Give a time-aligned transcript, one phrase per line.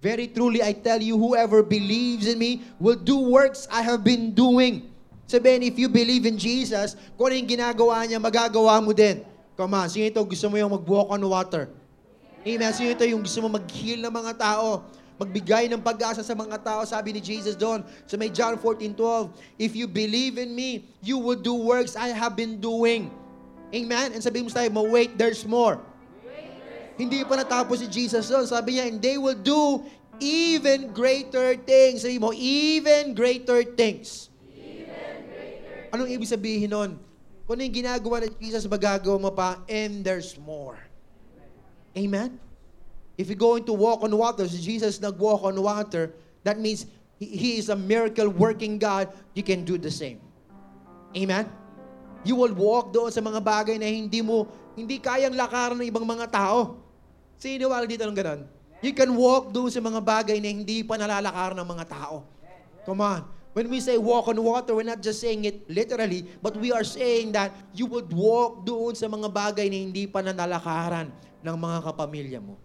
[0.00, 4.32] Very truly, I tell you, whoever believes in me will do works I have been
[4.32, 4.88] doing.
[5.28, 9.20] Sabihin, if you believe in Jesus, kung ano yung ginagawa niya, magagawa mo din.
[9.60, 11.68] Come on, sino ito gusto mo yung mag-walk on water?
[12.40, 12.72] Amen.
[12.72, 14.88] Sino ito yung gusto mo mag-heal ng mga tao?
[15.20, 16.80] Magbigay ng pag-asa sa mga tao.
[16.88, 19.28] Sabi ni Jesus doon sa may John 14:12,
[19.60, 23.12] If you believe in me, you will do works I have been doing.
[23.68, 24.16] Amen?
[24.16, 25.78] And sabi mo sa mo, wait, there's more.
[27.00, 28.44] Hindi pa natapos si Jesus doon.
[28.44, 29.80] Sabi niya, and they will do
[30.20, 32.04] even greater things.
[32.04, 34.28] Sabi mo, even greater things.
[35.88, 37.00] Anong ibig sabihin nun?
[37.48, 40.78] Kung ano yung ginagawa ni Jesus, magagawa mo pa, and there's more.
[41.96, 42.38] Amen?
[43.18, 46.14] If you're going to walk on water, si Jesus nag-walk on water,
[46.46, 46.86] that means
[47.18, 50.22] he is a miracle-working God, you can do the same.
[51.16, 51.50] Amen?
[52.22, 54.46] You will walk doon sa mga bagay na hindi mo,
[54.78, 56.78] hindi kayang lakaran ng ibang mga tao.
[57.40, 58.44] Sino wala dito ng ganun?
[58.84, 62.28] You can walk doon sa mga bagay na hindi pa nalalakaran ng mga tao.
[62.84, 63.24] Come on.
[63.56, 66.84] When we say walk on water, we're not just saying it literally, but we are
[66.84, 71.08] saying that you would walk doon sa mga bagay na hindi pa nanalakaran
[71.40, 72.60] ng mga kapamilya mo.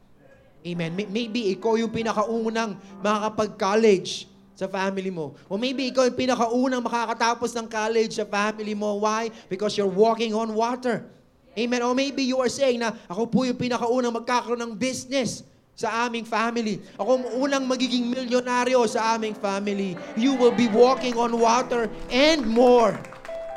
[0.62, 0.92] Amen.
[0.92, 4.28] Maybe ikaw yung pinakaunang makakapag-college
[4.60, 5.40] sa family mo.
[5.48, 9.00] Or maybe ikaw yung pinakaunang makakatapos ng college sa family mo.
[9.00, 9.32] Why?
[9.48, 11.08] Because you're walking on water.
[11.56, 11.82] Amen.
[11.82, 15.44] Or maybe you are saying na ako po yung pinakaunang magkakaroon ng business
[15.76, 16.84] sa aming family.
[17.00, 19.96] Ako ang unang magiging milyonaryo sa aming family.
[20.16, 22.96] You will be walking on water and more.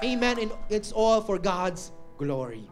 [0.02, 0.38] Amen.
[0.38, 2.66] And it's all for God's glory.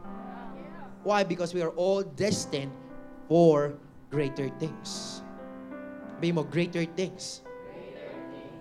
[1.07, 1.23] Why?
[1.23, 2.75] Because we are all destined
[3.31, 3.79] for
[4.11, 5.23] greater things.
[6.19, 7.47] Sabi mo, greater things.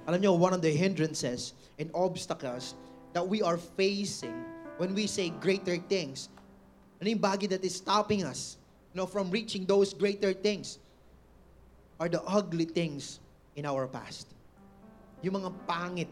[0.05, 2.77] Alam nyo, one of the hindrances and obstacles
[3.17, 4.45] that we are facing
[4.77, 6.29] when we say greater things,
[6.99, 8.55] ano yung bagay that is stopping us
[8.95, 10.79] you know, from reaching those greater things
[11.99, 13.19] are the ugly things
[13.59, 14.31] in our past.
[15.19, 16.07] Yung mga pangit.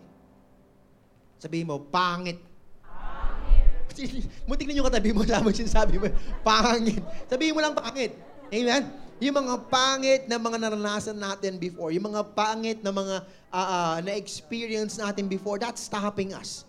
[1.39, 2.43] Sabihin mo, pangit.
[2.83, 4.27] Pangit.
[4.47, 6.11] Muntik na yung katabi mo, sabi sinasabi mo,
[6.43, 6.99] pangit.
[7.31, 8.19] Sabihin mo lang pangit.
[8.51, 8.83] Amen?
[9.23, 14.99] Yung mga pangit na mga naranasan natin before, yung mga pangit na mga uh, na-experience
[14.99, 16.67] natin before, that's stopping us.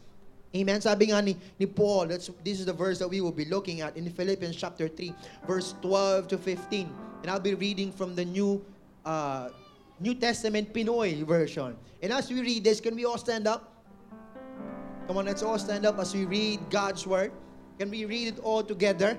[0.55, 0.79] Amen.
[0.79, 3.83] Sabi nga ni, ni Paul, that's, this is the verse that we will be looking
[3.83, 5.11] at in Philippians chapter 3,
[5.51, 6.87] verse 12 to 15.
[7.23, 8.63] And I'll be reading from the New
[9.05, 9.51] uh,
[9.99, 11.77] New Testament Pinoy version.
[12.03, 13.73] And as we read this, can we all stand up?
[15.07, 17.33] Come on, let's all stand up as we read God's Word.
[17.79, 19.19] Can we read it all together?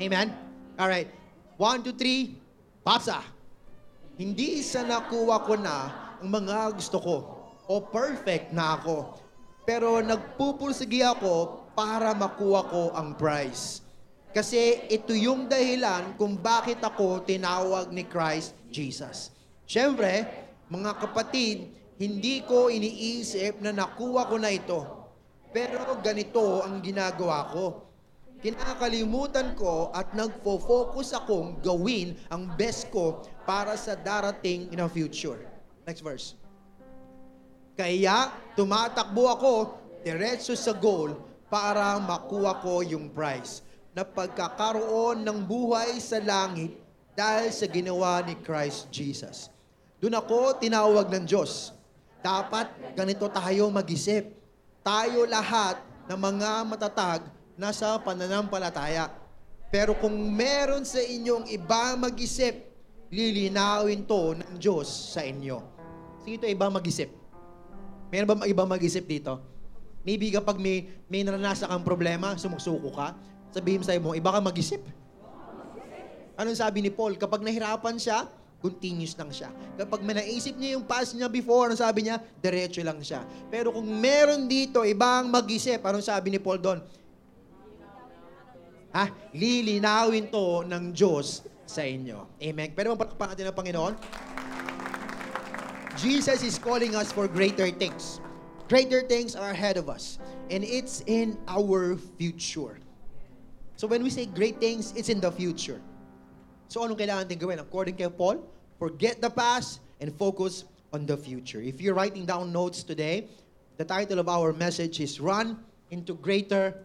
[0.00, 0.34] Amen.
[0.78, 1.06] All right.
[1.56, 2.34] One, two, three.
[2.86, 3.22] Basa.
[4.18, 5.74] Hindi sa nakuha ko na
[6.18, 7.16] ang mga gusto ko
[7.66, 9.22] o perfect na ako
[9.62, 13.82] pero nagpupursigi ako para makuha ko ang prize.
[14.32, 19.28] Kasi ito yung dahilan kung bakit ako tinawag ni Christ Jesus.
[19.68, 20.24] Siyempre,
[20.72, 21.68] mga kapatid,
[22.00, 24.80] hindi ko iniisip na nakuha ko na ito.
[25.52, 27.92] Pero ganito ang ginagawa ko.
[28.42, 35.38] Kinakalimutan ko at nagfo-focus akong gawin ang best ko para sa darating in the future.
[35.86, 36.41] Next verse.
[37.72, 39.54] Kaya tumatakbo ako
[40.04, 41.16] diretso sa goal
[41.48, 43.64] para makuha ko yung prize
[43.96, 46.76] na pagkakaroon ng buhay sa langit
[47.12, 49.52] dahil sa ginawa ni Christ Jesus.
[50.00, 51.72] Doon ako tinawag ng Diyos.
[52.20, 54.32] Dapat ganito tayo mag-isip.
[54.82, 55.78] Tayo lahat
[56.10, 57.22] ng mga matatag
[57.54, 59.12] nasa pananampalataya.
[59.72, 62.68] Pero kung meron sa inyong iba mag-isip,
[63.12, 65.60] lilinawin to ng Diyos sa inyo.
[66.24, 67.21] Sige ito, iba mag-isip.
[68.12, 69.40] Meron ba ibang mag-isip dito?
[70.04, 73.16] Maybe kapag may, may naranasan kang problema, sumusuko ka,
[73.48, 74.84] sabihin sa'yo mo, iba ka mag-isip.
[76.36, 77.16] Anong sabi ni Paul?
[77.16, 78.28] Kapag nahirapan siya,
[78.60, 79.48] continuous lang siya.
[79.80, 82.20] Kapag may naisip niya yung past niya before, anong sabi niya?
[82.36, 83.24] Diretso lang siya.
[83.48, 86.78] Pero kung meron dito, ibang mag-isip, anong sabi ni Paul doon?
[88.92, 89.08] Ha?
[89.32, 92.36] Lilinawin to ng Diyos sa inyo.
[92.36, 92.76] Amen.
[92.76, 93.94] Pero mapatapakan natin ng Panginoon.
[95.96, 98.20] Jesus is calling us for greater things.
[98.68, 100.18] Greater things are ahead of us.
[100.48, 102.80] And it's in our future.
[103.76, 105.80] So when we say great things, it's in the future.
[106.68, 107.58] So anong kailangan natin gawin?
[107.60, 108.40] According kay Paul,
[108.80, 111.60] forget the past and focus on the future.
[111.60, 113.28] If you're writing down notes today,
[113.76, 115.60] the title of our message is Run
[115.92, 116.76] into Greater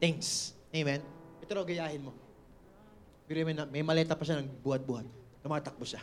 [0.00, 0.56] Things.
[0.72, 1.04] Amen?
[1.44, 2.12] Ito raw, gayahin mo.
[3.28, 5.04] May maleta pa siya ng buhat-buhat.
[5.44, 6.00] Tumatakbo siya.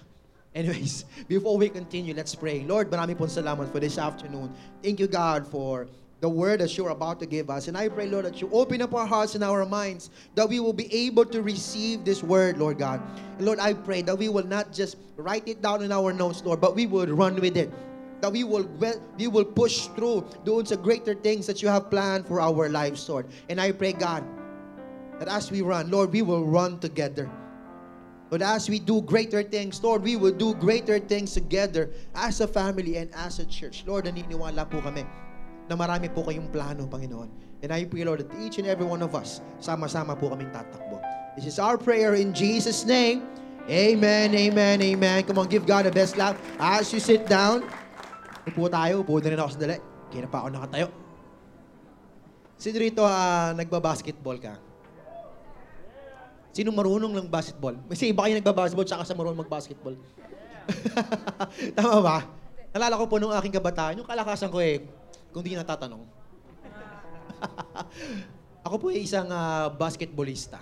[0.56, 2.64] Anyways, before we continue, let's pray.
[2.64, 4.54] Lord, marami pong salamat for this afternoon.
[4.82, 5.88] Thank you, God, for
[6.22, 7.68] the word that you're about to give us.
[7.68, 10.62] And I pray, Lord, that you open up our hearts and our minds, that we
[10.62, 13.02] will be able to receive this word, Lord God.
[13.38, 16.42] And Lord, I pray that we will not just write it down in our notes,
[16.46, 17.74] Lord, but we will run with it.
[18.22, 18.64] That we will
[19.20, 23.04] we will push through doing the greater things that you have planned for our lives,
[23.10, 23.28] Lord.
[23.50, 24.24] And I pray, God,
[25.20, 27.28] that as we run, Lord, we will run together.
[28.34, 32.50] Lord, as we do greater things, Lord, we will do greater things together as a
[32.50, 33.86] family and as a church.
[33.86, 35.06] Lord, naniniwala po kami
[35.70, 37.30] na marami po kayong plano, Panginoon.
[37.62, 40.98] And I pray, Lord, that each and every one of us, sama-sama po kaming tatakbo.
[41.38, 43.22] This is our prayer in Jesus' name.
[43.70, 45.30] Amen, amen, amen.
[45.30, 46.34] Come on, give God a best laugh.
[46.58, 47.62] As you sit down,
[48.50, 49.78] upo tayo, upo na rin ako sa dali.
[50.10, 50.88] Kaya na pa ako nakatayo.
[52.58, 54.73] Sino rito uh, nagbabasketball ka?
[56.54, 57.74] Sino marunong ng basketball?
[57.90, 59.98] Kasi iba kayo nagbabasketball tsaka sa marunong magbasketball.
[61.78, 62.18] Tama ba?
[62.70, 64.86] Nalala ko po nung aking kabataan, yung kalakasan ko eh,
[65.34, 66.06] kung di natatanong.
[68.66, 70.62] ako po ay isang uh, basketballista.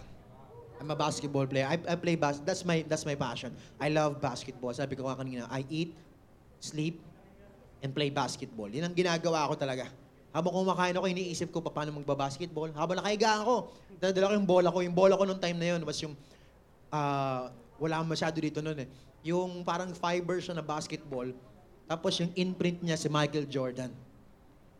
[0.81, 1.69] I'm a basketball player.
[1.69, 3.53] I, I play bas that's my that's my passion.
[3.77, 4.73] I love basketball.
[4.73, 5.93] Sabi ko nga kanina, I eat,
[6.57, 6.97] sleep,
[7.85, 8.65] and play basketball.
[8.71, 9.91] Yan ang ginagawa ko talaga.
[10.31, 12.71] Habang kumakain ako, iniisip ko pa paano magbabasketball.
[12.71, 13.67] Habang nakahiga ako,
[13.99, 14.79] dadala ko yung bola ko.
[14.79, 16.15] Yung bola ko nung time na yun was yung,
[16.87, 18.89] uh, wala masyado dito noon eh.
[19.27, 21.27] Yung parang fiber siya na basketball.
[21.83, 23.91] Tapos yung imprint niya si Michael Jordan.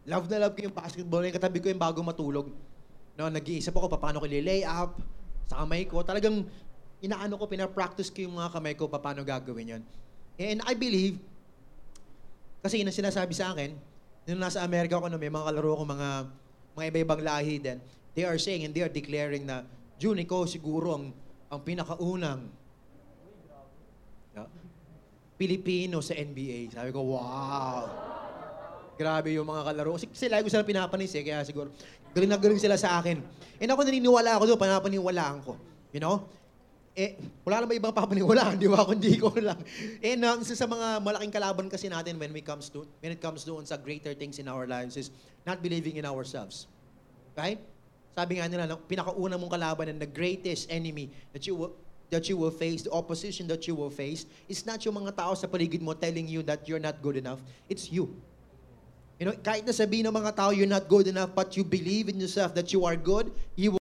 [0.08, 1.22] Love na love ko yung basketball.
[1.28, 2.48] Yung katabi ko yung bago matulog.
[3.20, 4.96] No, nag-iisip ako paano ko lay up
[5.52, 6.00] sa kamay ko.
[6.00, 6.48] Talagang
[7.04, 9.84] inaano ko, pinapractice ko yung mga kamay ko paano gagawin yon.
[10.40, 11.20] And I believe,
[12.64, 13.76] kasi yun ang sinasabi sa akin,
[14.26, 16.10] nung nasa Amerika ako, no, may mga kalaro ko, mga,
[16.78, 17.78] mga iba-ibang lahi din,
[18.14, 19.66] they are saying and they are declaring na,
[19.98, 21.06] June, ikaw siguro ang,
[21.50, 22.42] ang pinakaunang
[24.38, 24.44] no,
[25.38, 26.74] Pilipino sa NBA.
[26.74, 27.86] Sabi ko, wow!
[28.98, 29.98] Grabe yung mga kalaro.
[29.98, 31.74] Kasi, kasi lagi ko sila pinapanis eh, kaya siguro
[32.12, 33.24] galing na galing sila sa akin.
[33.58, 35.56] And ako naniniwala ako doon, panapaniwalaan ko.
[35.96, 36.28] You know?
[36.92, 37.16] Eh,
[37.48, 38.84] wala naman ibang papaniwalaan, di ba?
[38.90, 39.56] Kundi ko lang.
[40.04, 43.24] And um, isa sa mga malaking kalaban kasi natin when we comes to, when it
[43.24, 45.08] comes to sa greater things in our lives is
[45.48, 46.68] not believing in ourselves.
[47.32, 47.64] Right?
[48.12, 51.72] Sabi nga nila, pinakauna mong kalaban and the greatest enemy that you will,
[52.12, 55.32] that you will face, the opposition that you will face, is not yung mga tao
[55.32, 57.40] sa paligid mo telling you that you're not good enough.
[57.72, 58.12] It's you.
[59.16, 62.12] You know, kahit na sabihin ng mga tao, you're not good enough, but you believe
[62.12, 63.81] in yourself that you are good, you will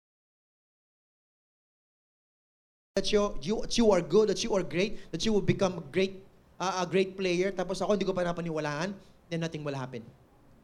[2.94, 5.78] that you, you, that you are good, that you are great, that you will become
[5.78, 6.22] a great,
[6.60, 8.94] uh, a great player, tapos ako hindi ko pa napaniwalaan,
[9.26, 9.98] then nothing will happen.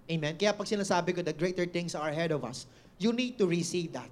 [0.06, 0.38] Amen?
[0.38, 2.70] Kaya pag sinasabi ko, the greater things are ahead of us,
[3.02, 4.06] you need to receive that.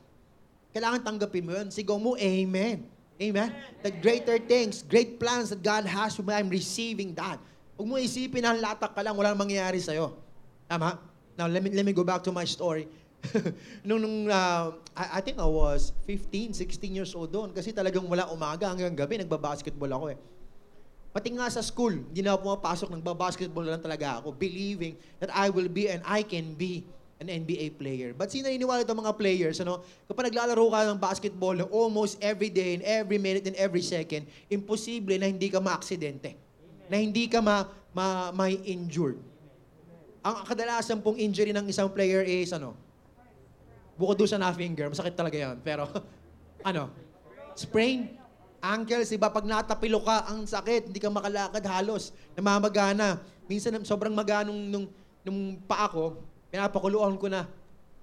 [0.75, 1.71] Kailangan tanggapin mo yun.
[1.71, 2.83] Sigaw mo, Amen.
[3.23, 3.55] Amen?
[3.87, 7.39] The greater things, great plans that God has for me, I'm receiving that.
[7.79, 10.19] Huwag mo isipin na latak ka lang, walang mangyayari sa'yo.
[10.67, 10.99] Tama?
[11.39, 12.91] Now, let me, let me go back to my story.
[13.87, 18.07] nung, nung uh, I, I think I was 15, 16 years old doon kasi talagang
[18.07, 20.19] wala umaga hanggang gabi, nagbabasketball ako eh.
[21.09, 25.51] Pati nga sa school, hindi na ako pumapasok, nagbabasketball lang talaga ako, believing that I
[25.51, 26.85] will be and I can be
[27.19, 28.15] an NBA player.
[28.15, 29.83] But sino naniniwala itong mga players, ano?
[30.07, 35.19] Kapag naglalaro ka ng basketball almost every day and every minute and every second, imposible
[35.19, 36.39] na hindi ka ma-aksidente.
[36.87, 39.19] Na hindi ka ma, ma, may injured.
[40.23, 42.79] Ang kadalasan pong injury ng isang player is ano?
[43.99, 45.59] Bukod doon sa na finger, masakit talaga yan.
[45.61, 45.91] Pero
[46.69, 46.89] ano?
[47.59, 48.15] Sprain,
[48.63, 53.19] ankles, iba pag natapilo ka, ang sakit, hindi ka makalakad halos, namamagana.
[53.51, 54.87] Minsan sobrang maganong nung,
[55.27, 56.23] nung paa ko,
[56.55, 57.51] pinapakuluan ko na.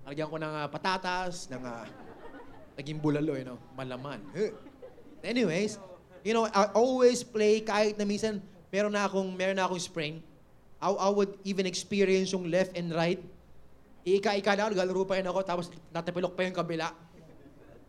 [0.04, 1.88] Lagyan ko ng uh, patatas, ng uh,
[2.76, 4.20] naging bulalo, you know, malaman.
[5.24, 5.80] Anyways,
[6.22, 10.20] you know, I always play kahit na minsan meron na akong meron na akong sprain.
[10.84, 13.24] I, I would even experience yung left and right.
[14.06, 16.94] Ika-ika na, naglalaro pa rin ako, tapos natapilok pa yung kabila.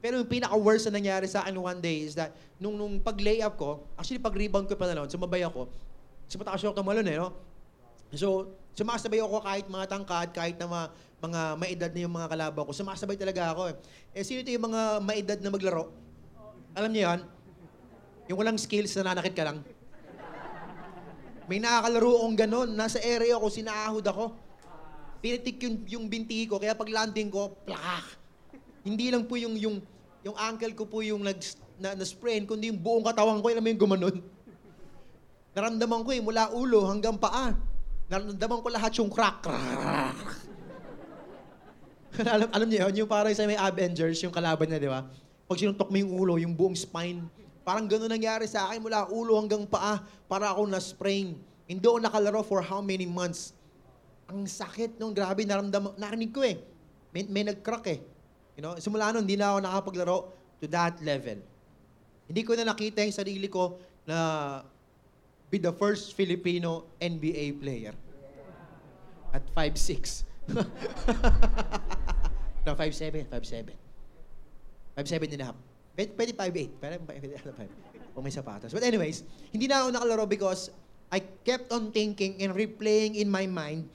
[0.00, 3.84] Pero yung pinaka-worst na nangyari sa akin one day is that, nung, nung pag-layup ko,
[4.00, 5.68] actually pag-rebound ko pa na noon, sumabay ako,
[6.24, 7.36] kasi matakas yung tumalon eh, no?
[8.16, 10.86] So, sumasabay ako kahit mga tangkad, kahit na mga,
[11.20, 13.74] mga maedad na yung mga kalaban ko, sumasabay talaga ako eh.
[14.16, 15.92] Eh, sino ito yung mga maedad na maglaro?
[16.72, 17.20] Alam niyo yan?
[18.32, 19.60] Yung walang skills, nananakit ka lang.
[21.46, 22.68] May nakakalaro akong ganun.
[22.74, 24.34] Nasa area ko, sinahod ako.
[25.20, 28.06] Pinitik yung, yung binti ko, kaya pag landing ko, plak!
[28.86, 29.82] Hindi lang po yung, yung,
[30.22, 31.40] yung ankle ko po yung nag,
[31.80, 34.16] na, na sprain, kundi yung buong katawan ko, alam mo yung gumanon.
[35.56, 37.56] Naramdaman ko eh, mula ulo hanggang paa.
[38.06, 39.44] Naramdaman ko lahat yung crack.
[42.36, 45.08] alam, alam niyo yun, yung parang sa may Avengers, yung kalaban niya, di ba?
[45.48, 47.24] Pag sinuntok mo yung ulo, yung buong spine,
[47.66, 49.98] Parang gano'n nangyari sa akin mula ulo hanggang paa
[50.30, 51.34] para ako na-sprain.
[51.66, 53.58] Hindi ako nakalaro for how many months.
[54.26, 56.58] Ang sakit nung grabe naramdaman, narinig ko eh.
[57.14, 58.00] May, may nag-crack eh.
[58.58, 60.18] You know, simula nun, hindi na ako nakapaglaro
[60.58, 61.38] to that level.
[62.26, 64.18] Hindi ko na nakita yung sarili ko na
[65.46, 67.94] be the first Filipino NBA player.
[69.30, 70.26] At 5'6".
[72.66, 73.70] no, 5'7", 5'7".
[74.96, 75.58] 5'7 and a half.
[75.94, 76.82] Pwede, pwede 5'8".
[76.82, 78.16] Pero pwede 5'8".
[78.16, 78.72] Kung may sapatos.
[78.72, 80.72] But anyways, hindi na ako nakalaro because
[81.12, 83.86] I kept on thinking and replaying in my mind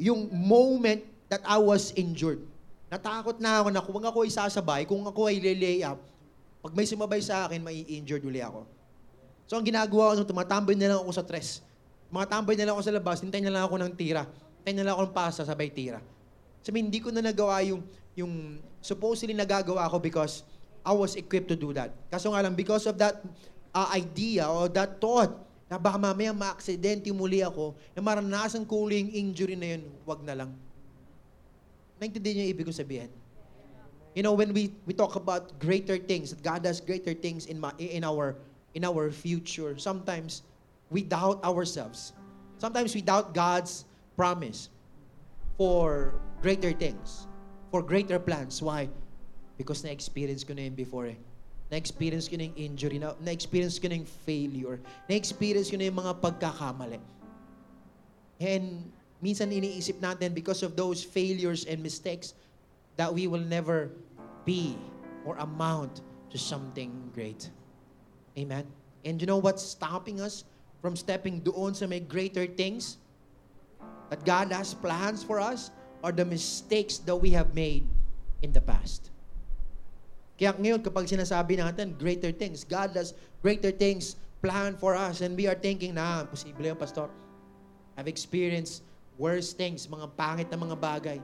[0.00, 2.40] yung moment that I was injured.
[2.88, 6.00] Natakot na ako na kung ako ay sasabay, kung ako ay lay up,
[6.64, 8.64] pag may sumabay sa akin, may injured uli ako.
[9.46, 11.62] So ang ginagawa ko, tumatambay na lang ako sa tres.
[12.10, 14.26] Tumatambay na lang ako sa labas, hintay na lang ako ng tira.
[14.60, 16.02] Hintay na lang ako ng pasa, sabay tira.
[16.60, 17.80] Sabi, hindi ko na nagawa yung,
[18.16, 20.44] yung supposedly nagagawa ko because
[20.84, 21.92] I was equipped to do that.
[22.12, 23.20] Kaso nga lang, because of that
[23.72, 25.32] uh, idea or that thought,
[25.70, 30.18] na baka mamaya ma-aksidente muli ako, na maranasan ko uli yung injury na yun, wag
[30.26, 30.50] na lang.
[32.02, 33.10] Naintindihan niyo yung ibig ko sabihin?
[34.18, 37.62] You know, when we, we talk about greater things, that God does greater things in,
[37.62, 38.34] my, in, our,
[38.74, 40.42] in our future, sometimes
[40.90, 42.18] we doubt ourselves.
[42.58, 43.86] Sometimes we doubt God's
[44.18, 44.74] promise
[45.54, 47.30] for greater things,
[47.70, 48.58] for greater plans.
[48.58, 48.90] Why?
[49.54, 51.18] Because na-experience ko na yun before eh.
[51.70, 55.98] Na-experience ko na yung injury, na- na-experience ko na yung failure, na-experience ko na yung
[56.02, 56.98] mga pagkakamali.
[58.42, 58.90] And
[59.22, 62.34] minsan iniisip natin because of those failures and mistakes
[62.98, 63.92] that we will never
[64.42, 64.74] be
[65.22, 67.50] or amount to something great.
[68.36, 68.66] Amen?
[69.04, 70.44] And you know what's stopping us
[70.80, 72.96] from stepping doon sa may greater things
[74.08, 75.70] that God has plans for us
[76.02, 77.84] are the mistakes that we have made
[78.42, 79.12] in the past.
[80.40, 83.12] Kaya ngayon, kapag sinasabi natin, greater things, God has
[83.44, 87.12] greater things planned for us and we are thinking na, posible yan, Pastor.
[88.00, 88.80] I've experienced
[89.20, 91.18] worse things, mga pangit na mga bagay.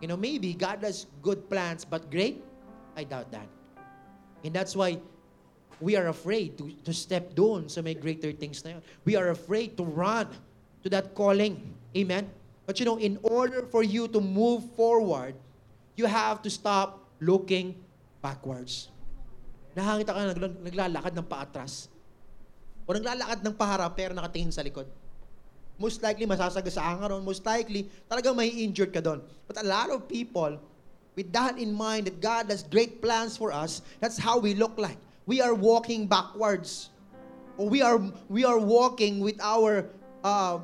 [0.00, 2.40] You know, maybe God has good plans, but great?
[2.96, 3.44] I doubt that.
[4.40, 4.96] And that's why
[5.76, 8.82] we are afraid to, to step doon sa may greater things na yun.
[9.04, 10.32] We are afraid to run
[10.80, 11.60] to that calling.
[11.92, 12.32] Amen?
[12.64, 15.36] But you know, in order for you to move forward,
[16.00, 17.76] you have to stop looking
[18.18, 18.90] backwards.
[19.78, 21.86] Nakakita ka na nagla- naglalakad ng paatras.
[22.88, 24.88] O naglalakad ng paharap pero nakatingin sa likod.
[25.78, 27.22] Most likely, masasagasaan ka ron.
[27.22, 29.22] Most likely, talagang may injured ka doon.
[29.46, 30.58] But a lot of people,
[31.14, 34.74] with that in mind, that God has great plans for us, that's how we look
[34.74, 34.98] like.
[35.30, 36.90] We are walking backwards.
[37.54, 39.86] Or we are, we are walking with our
[40.26, 40.58] uh,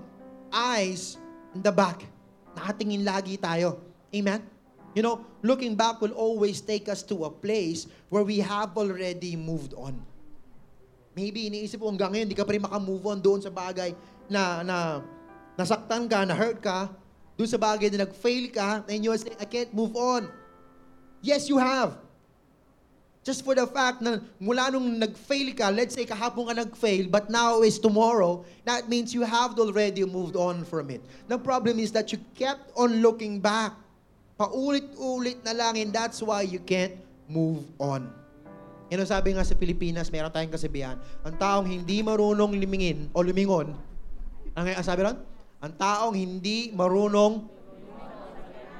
[0.51, 1.15] eyes
[1.55, 2.03] in the back.
[2.59, 3.79] Nakatingin lagi tayo.
[4.11, 4.54] Amen?
[4.95, 9.35] You know, looking back will always take us to a place where we have already
[9.35, 9.99] moved on.
[11.19, 13.95] Maybe iniisip mo hanggang ngayon, hindi ka pa rin makamove on doon sa bagay
[14.31, 14.77] na, na
[15.59, 16.91] nasaktan ka, na hurt ka,
[17.35, 20.31] doon sa bagay na nag-fail ka, and you are saying, I can't move on.
[21.23, 21.99] Yes, you have.
[23.25, 27.31] Just for the fact na mula nung nag-fail ka, let's say kahapon ka nag-fail, but
[27.31, 31.03] now is tomorrow, that means you have already moved on from it.
[31.27, 33.73] The problem is that you kept on looking back.
[34.35, 36.99] Paulit-ulit na lang, and that's why you can't
[37.31, 38.11] move on.
[38.91, 43.25] Yan ang sabi nga sa Pilipinas, meron tayong kasabihan, ang taong hindi marunong limingin o
[43.25, 43.73] lumingon,
[44.55, 45.19] ang ang sabi ron?
[45.59, 47.49] Ang taong hindi marunong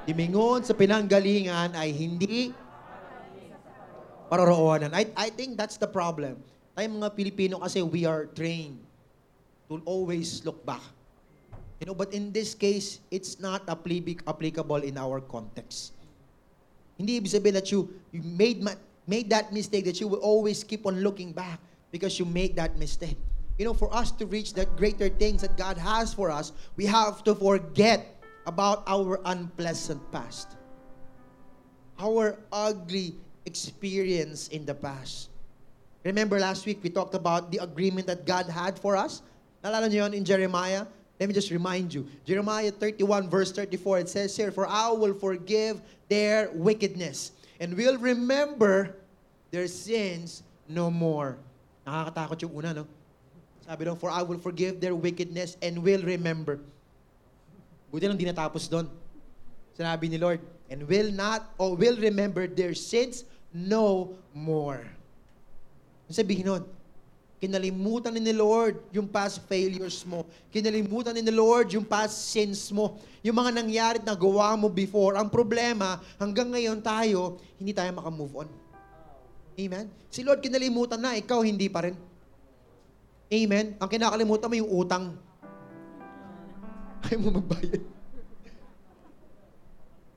[0.05, 2.53] limingon sa pinanggalingan ay hindi
[4.31, 4.93] paroroonan.
[4.95, 6.39] I, I think that's the problem.
[6.77, 8.79] Tayo mga Pilipino kasi we are trained
[9.67, 10.94] to always look back.
[11.79, 15.91] You know, but in this case, it's not appli- applicable in our context.
[16.95, 20.63] Hindi ibig sabihin that you, you made, ma- made that mistake, that you will always
[20.63, 21.59] keep on looking back
[21.91, 23.19] because you made that mistake.
[23.59, 26.85] You know, for us to reach that greater things that God has for us, we
[26.87, 28.07] have to forget
[28.47, 30.55] about our unpleasant past.
[31.99, 33.15] Our ugly
[33.45, 35.29] experience in the past.
[36.03, 39.23] Remember last week we talked about the agreement that God had for us?
[39.63, 40.85] Nalala niyo yun in Jeremiah?
[41.19, 42.07] Let me just remind you.
[42.25, 45.79] Jeremiah 31 verse 34, it says here, For I will forgive
[46.09, 48.95] their wickedness and will remember
[49.51, 51.39] their sins no more.
[51.87, 52.85] Nakakatakot yung una, no?
[53.63, 56.59] Sabi doon, For I will forgive their wickedness and will remember.
[57.89, 58.91] Buti lang di natapos doon.
[59.73, 63.23] Sinabi ni Lord, and will not, or will remember their sins
[63.55, 64.83] no more.
[66.11, 66.63] Ang sabihin nun,
[67.45, 70.25] kinalimutan ni Lord yung past failures mo.
[70.49, 72.97] Kinalimutan ni Lord yung past sins mo.
[73.21, 75.13] Yung mga nangyari na gawa mo before.
[75.13, 78.49] Ang problema, hanggang ngayon tayo, hindi tayo makamove on.
[79.55, 79.85] Amen?
[80.09, 81.95] Si Lord kinalimutan na, ikaw hindi pa rin.
[83.29, 83.77] Amen?
[83.77, 85.13] Ang kinakalimutan mo yung utang.
[87.05, 87.81] Ayaw mo magbayad.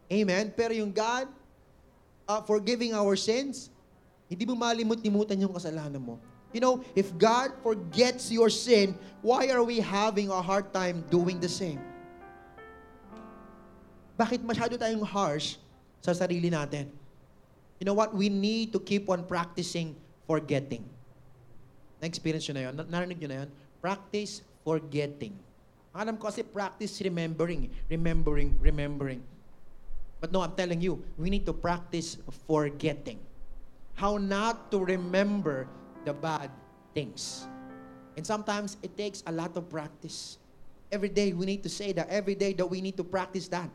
[0.09, 0.45] Amen?
[0.57, 1.29] Pero yung God,
[2.25, 3.69] uh, forgiving our sins,
[4.33, 6.17] hindi mo malimut-limutan yung kasalanan mo.
[6.53, 11.41] You know, if God forgets your sin, why are we having a hard time doing
[11.41, 11.81] the same?
[14.19, 15.61] Bakit masyado tayong harsh
[16.01, 16.89] sa sarili natin?
[17.79, 18.11] You know what?
[18.17, 19.95] We need to keep on practicing
[20.27, 20.83] forgetting.
[22.03, 22.75] Na-experience nyo na yun?
[22.75, 23.51] Na- Narinig nyo na yun?
[23.79, 25.37] Practice forgetting.
[25.95, 27.71] Alam ko kasi practice remembering.
[27.87, 29.21] Remembering, remembering.
[30.19, 32.19] But no, I'm telling you, we need to practice
[32.51, 33.23] forgetting.
[33.95, 35.71] How not to remember
[36.05, 36.51] the bad
[36.95, 37.47] things.
[38.19, 40.39] And sometimes it takes a lot of practice.
[40.91, 42.11] Every day we need to say that.
[42.11, 43.71] Every day that we need to practice that.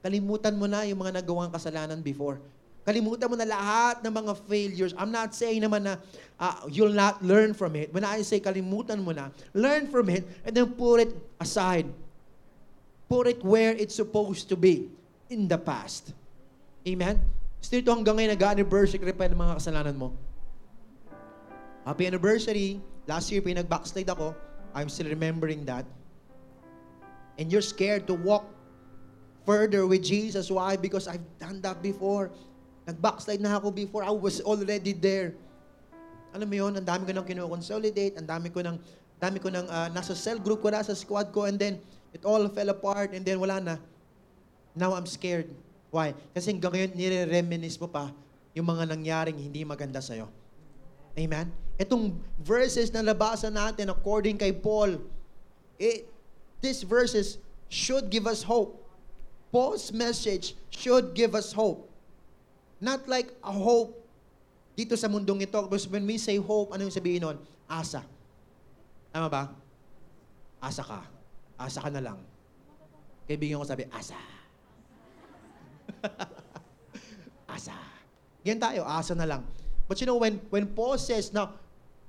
[0.00, 2.40] Kalimutan mo na yung mga nagawang kasalanan before.
[2.82, 4.92] Kalimutan mo na lahat ng mga failures.
[4.98, 5.94] I'm not saying naman na
[6.42, 7.94] uh, you'll not learn from it.
[7.94, 11.86] When I say kalimutan mo na, learn from it and then put it aside.
[13.06, 14.90] Put it where it's supposed to be
[15.30, 16.10] in the past.
[16.82, 17.22] Amen?
[17.62, 20.10] Still ito hanggang ngayon nag-anniversary pa ng mga kasalanan mo.
[21.82, 22.78] Happy anniversary.
[23.10, 24.38] Last year, pinag-backslide ako.
[24.70, 25.82] I'm still remembering that.
[27.36, 28.46] And you're scared to walk
[29.42, 30.46] further with Jesus.
[30.46, 30.78] Why?
[30.78, 32.30] Because I've done that before.
[32.86, 34.06] Nag-backslide na ako before.
[34.06, 35.34] I was already there.
[36.32, 38.78] Alam mo yun, ang dami ko nang kino-consolidate, ang dami ko nang,
[39.18, 41.76] dami ko nang uh, nasa cell group ko, nasa squad ko, and then
[42.14, 43.74] it all fell apart, and then wala na.
[44.72, 45.52] Now I'm scared.
[45.92, 46.16] Why?
[46.32, 48.08] Kasi hanggang ngayon, nire-reminisce mo pa
[48.56, 50.30] yung mga nangyaring hindi maganda sa'yo.
[51.18, 51.61] Amen?
[51.80, 55.00] Itong verses na labasan natin according kay Paul,
[55.80, 56.08] it,
[56.60, 57.40] these verses
[57.72, 58.78] should give us hope.
[59.52, 61.88] Paul's message should give us hope.
[62.80, 64.02] Not like a hope
[64.72, 65.60] dito sa mundong ito.
[65.68, 67.36] Because when we say hope, ano yung sabihin nun?
[67.68, 68.00] Asa.
[69.12, 69.52] Tama ba?
[70.60, 71.00] Asa ka.
[71.60, 72.18] Asa ka na lang.
[73.28, 74.18] Kaibigan ko sabi, asa.
[77.54, 77.76] asa.
[78.42, 79.42] Yan tayo, asa na lang.
[79.86, 81.54] But you know, when, when Paul says, now,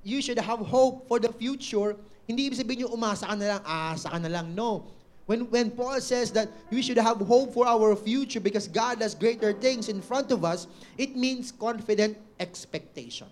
[0.04, 1.96] you should have hope for the future,
[2.28, 4.54] hindi ibig sabihin yung umasa ka na lang, asa ka na lang.
[4.54, 4.84] No.
[5.26, 9.14] When, when Paul says that we should have hope for our future because God has
[9.14, 13.28] greater things in front of us, it means confident expectation.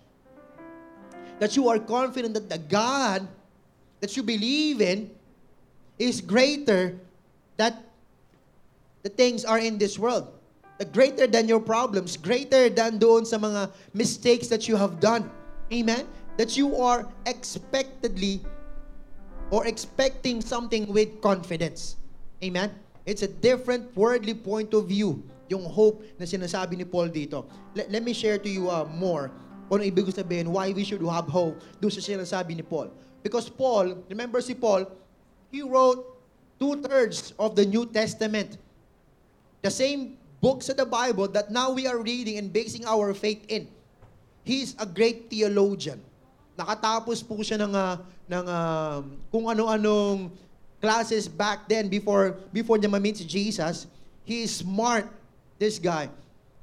[1.37, 3.27] That you are confident that the God
[4.01, 5.11] that you believe in
[5.99, 6.97] is greater
[7.57, 7.77] that
[9.03, 10.27] the things are in this world.
[10.79, 15.29] The greater than your problems, greater than doon sa mga mistakes that you have done.
[15.71, 16.07] Amen?
[16.37, 18.41] That you are expectedly
[19.51, 21.97] or expecting something with confidence.
[22.41, 22.73] Amen?
[23.05, 27.45] It's a different worldly point of view, yung hope na sinasabi ni Paul dito.
[27.75, 29.29] Let, let me share to you uh, more
[29.73, 32.93] kung ano ibig sabihin, why we should have hope doon sa sinasabi ni Paul.
[33.25, 34.85] Because Paul, remember si Paul,
[35.49, 36.03] he wrote
[36.61, 38.61] two-thirds of the New Testament.
[39.65, 43.41] The same books of the Bible that now we are reading and basing our faith
[43.49, 43.65] in.
[44.45, 46.05] He's a great theologian.
[46.53, 47.95] Nakatapos po siya ng, uh,
[48.29, 48.97] ng uh,
[49.33, 50.29] kung ano-anong
[50.83, 53.87] classes back then before before niya ma-meet si Jesus.
[54.27, 55.07] He is smart,
[55.59, 56.11] this guy.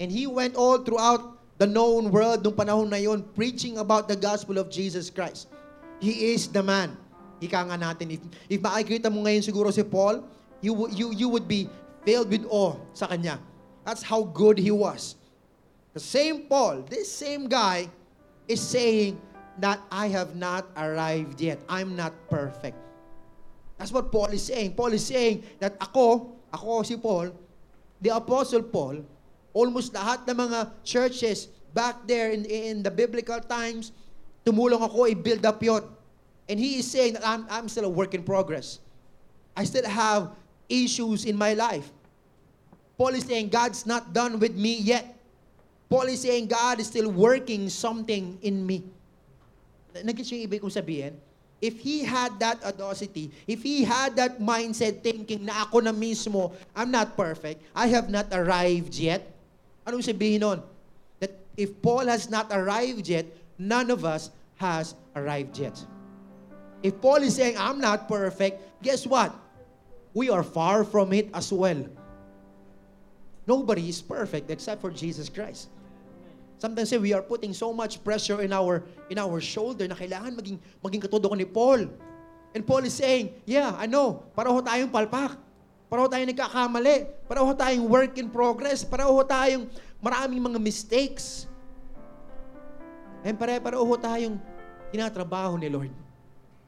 [0.00, 4.16] And he went all throughout the known world nung panahon na yon preaching about the
[4.16, 5.48] gospel of Jesus Christ.
[6.00, 6.96] He is the man.
[7.40, 10.24] Ika nga natin, if, if makikita mo ngayon siguro si Paul,
[10.64, 11.68] you, you, you would be
[12.04, 13.36] filled with awe sa kanya.
[13.84, 15.16] That's how good he was.
[15.92, 17.88] The same Paul, this same guy,
[18.48, 19.20] is saying
[19.60, 21.60] that I have not arrived yet.
[21.68, 22.76] I'm not perfect.
[23.78, 24.74] That's what Paul is saying.
[24.74, 27.32] Paul is saying that ako, ako si Paul,
[28.00, 29.00] the Apostle Paul,
[29.52, 33.92] almost lahat ng mga churches back there in, in the biblical times,
[34.44, 35.84] tumulong ako i-build up yun.
[36.48, 38.80] And he is saying that I'm, I'm still a work in progress.
[39.56, 40.34] I still have
[40.68, 41.88] issues in my life.
[42.98, 45.16] Paul is saying God's not done with me yet.
[45.88, 48.84] Paul is saying God is still working something in me.
[49.98, 51.14] Nagigits yung ibig kong sabihin?
[51.60, 56.56] If he had that audacity, if he had that mindset thinking na ako na mismo,
[56.72, 59.28] I'm not perfect, I have not arrived yet,
[59.84, 60.60] anong sabihin nun?
[61.20, 63.28] That if Paul has not arrived yet,
[63.60, 65.76] none of us has arrived yet.
[66.80, 69.36] If Paul is saying, I'm not perfect, guess what?
[70.16, 71.84] We are far from it as well.
[73.46, 75.68] Nobody is perfect except for Jesus Christ.
[76.60, 80.60] Sometimes we are putting so much pressure in our in our shoulder na kailangan maging
[80.84, 81.88] maging katulad ko ni Paul.
[82.52, 85.40] And Paul is saying, yeah, I know, pareho tayong palpak.
[85.88, 86.96] Pareho tayong nagkakamali.
[87.24, 88.84] Pareho tayong work in progress.
[88.84, 89.70] Pareho tayong
[90.04, 91.48] maraming mga mistakes.
[93.24, 94.36] And pare-pareho tayong
[94.92, 95.92] tinatrabaho ni Lord.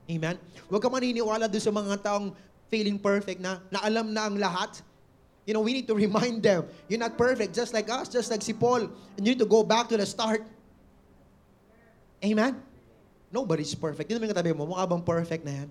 [0.06, 0.38] Amen?
[0.70, 2.32] Huwag ka maniniwala doon sa mga taong
[2.70, 4.80] feeling perfect na, na alam na ang lahat.
[5.44, 8.42] You know, we need to remind them, you're not perfect, just like us, just like
[8.42, 8.86] si Paul.
[9.16, 10.46] And you need to go back to the start.
[12.22, 12.62] Amen?
[13.32, 14.10] Nobody's perfect.
[14.10, 15.70] Yun naman katabi mo, mukha bang perfect na yan?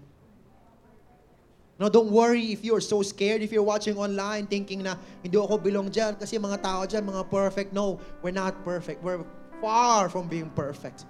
[1.79, 5.57] No, don't worry if you're so scared, if you're watching online thinking na hindi ako
[5.57, 7.73] belong dyan kasi mga tao dyan, mga perfect.
[7.73, 9.01] No, we're not perfect.
[9.01, 9.25] We're
[9.63, 11.09] far from being perfect.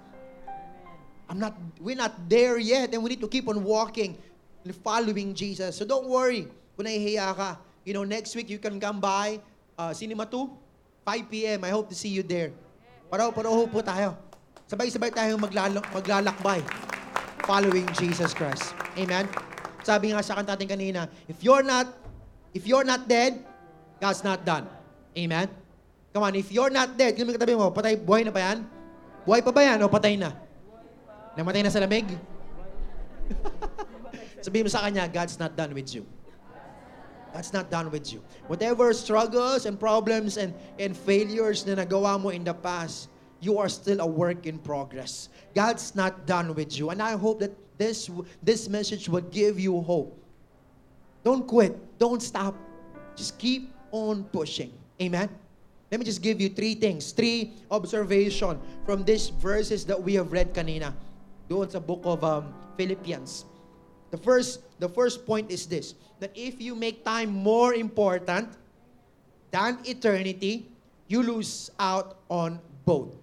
[1.28, 4.16] I'm not, we're not there yet and we need to keep on walking
[4.64, 5.76] and following Jesus.
[5.76, 7.60] So don't worry kung nahihiya ka.
[7.82, 9.42] You know, next week you can come by
[9.74, 10.46] uh, Cinema 2,
[11.02, 11.66] 5 p.m.
[11.66, 12.54] I hope to see you there.
[13.10, 14.14] Paraw, paraw po tayo.
[14.70, 16.62] Sabay-sabay tayong maglalo, maglalakbay
[17.42, 18.72] following Jesus Christ.
[18.94, 19.26] Amen?
[19.82, 21.90] Sabi nga sa kanta natin kanina, if you're not,
[22.54, 23.42] if you're not dead,
[23.98, 24.70] God's not done.
[25.18, 25.50] Amen?
[26.14, 28.58] Come on, if you're not dead, kung katabi mo, patay, buhay na pa yan?
[29.26, 30.30] Buhay pa ba yan o patay na?
[31.34, 32.06] Namatay na sa lamig?
[34.44, 36.06] Sabihin mo sa kanya, God's not done with you.
[37.32, 38.22] God's not done with you.
[38.46, 43.08] Whatever struggles and problems and, and failures na nagawa mo in the past,
[43.40, 45.28] you are still a work in progress.
[45.54, 46.90] God's not done with you.
[46.90, 48.10] And I hope that this,
[48.42, 50.16] this message will give you hope.
[51.24, 51.76] Don't quit.
[51.98, 52.54] Don't stop.
[53.16, 54.72] Just keep on pushing.
[55.00, 55.28] Amen?
[55.90, 60.32] Let me just give you three things, three observation from these verses that we have
[60.32, 60.94] read kanina.
[61.48, 63.44] Doon sa book of um, Philippians.
[64.12, 68.52] The first, the first point is this, that if you make time more important
[69.50, 70.68] than eternity,
[71.08, 73.16] you lose out on both.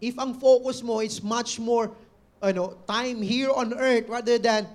[0.00, 1.92] If ang focus mo is much more
[2.40, 4.68] ano, time here on earth rather than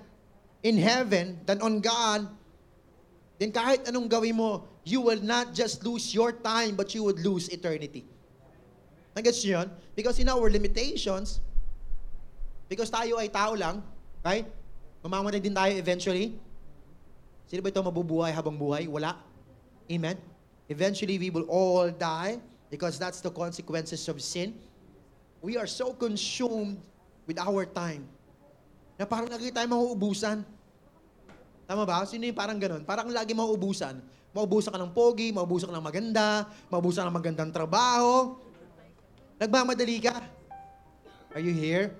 [0.62, 2.30] in heaven, than on God,
[3.42, 7.18] then kahit anong gawin mo, you will not just lose your time, but you would
[7.18, 8.06] lose eternity.
[9.18, 9.68] Nagets nyo yun?
[9.98, 11.42] Because in our limitations,
[12.70, 13.82] because tayo ay tao lang,
[14.22, 14.46] right?
[15.02, 16.38] Mamamatay din tayo eventually.
[17.50, 18.86] Sino ba ito mabubuhay habang buhay?
[18.86, 19.18] Wala.
[19.90, 20.16] Amen?
[20.70, 22.38] Eventually, we will all die
[22.72, 24.56] because that's the consequences of sin.
[25.42, 26.78] We are so consumed
[27.26, 28.06] with our time
[28.96, 30.46] na parang lagi tayo mauubusan.
[31.66, 32.06] Tama ba?
[32.06, 32.86] Sino yung parang ganun?
[32.86, 33.98] Parang lagi mauubusan.
[34.32, 38.38] Mauubusan ka ng pogi, mauubusan ka ng maganda, mauubusan ka ng magandang trabaho.
[39.36, 40.22] Nagmamadali ka.
[41.34, 41.90] Are you here?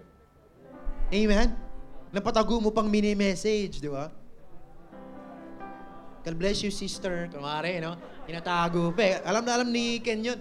[1.12, 1.71] Amen?
[2.12, 4.12] Napatago mo pang mini-message, di ba?
[6.22, 7.26] God bless you, sister.
[7.32, 7.96] Kumari, no?
[8.28, 9.02] Tinatago pa.
[9.02, 9.14] eh.
[9.24, 10.38] Alam na alam ni Ken yun.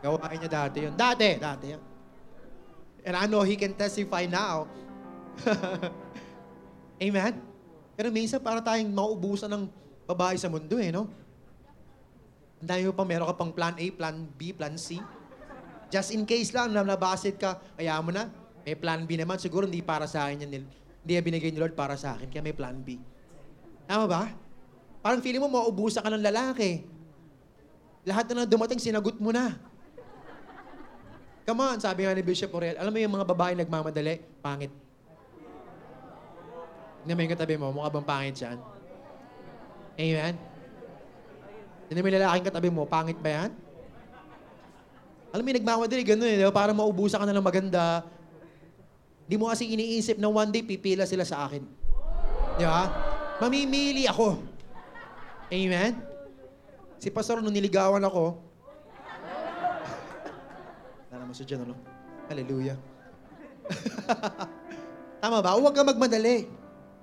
[0.00, 0.94] Gawain niya dati yun.
[0.96, 1.82] Dati, dati yan.
[3.04, 4.70] And I know he can testify now.
[7.04, 7.34] Amen?
[7.98, 9.68] Pero minsan para tayong mauubusan ng
[10.08, 11.10] babae sa mundo eh, no?
[12.60, 15.00] Mo pa, meron ka pang plan A, plan B, plan C.
[15.90, 18.28] Just in case lang, na nabasit ka, kaya mo na.
[18.64, 20.64] May plan B naman, siguro hindi para sa akin yan.
[21.00, 23.00] Hindi yan binigay ni Lord para sa akin, kaya may plan B.
[23.88, 24.28] Tama ba?
[25.00, 26.84] Parang feeling mo, mauubusan ka ng lalaki.
[28.04, 29.56] Lahat na dumating, sinagot mo na.
[31.48, 34.72] Come on, sabi nga ni Bishop Orel, alam mo yung mga babae nagmamadali, pangit.
[37.00, 38.58] Hindi mo yung katabi mo, mukha bang pangit yan?
[39.96, 40.34] Amen?
[41.88, 43.50] Hindi mo yung lalaking katabi mo, pangit ba yan?
[45.32, 48.04] Alam mo yung nagmamadali, ganun eh, para maubusan ka na ng maganda.
[49.30, 51.62] Hindi mo kasi iniisip na one day pipila sila sa akin.
[52.58, 52.90] Di ba?
[53.38, 54.42] Mamimili ako.
[55.46, 56.02] Amen?
[56.98, 58.34] Si Pastor, nung niligawan ako,
[61.14, 61.78] Tara mo siya dyan, ano?
[62.26, 62.74] Hallelujah.
[65.22, 65.54] Tama ba?
[65.54, 66.50] Huwag ka magmadali.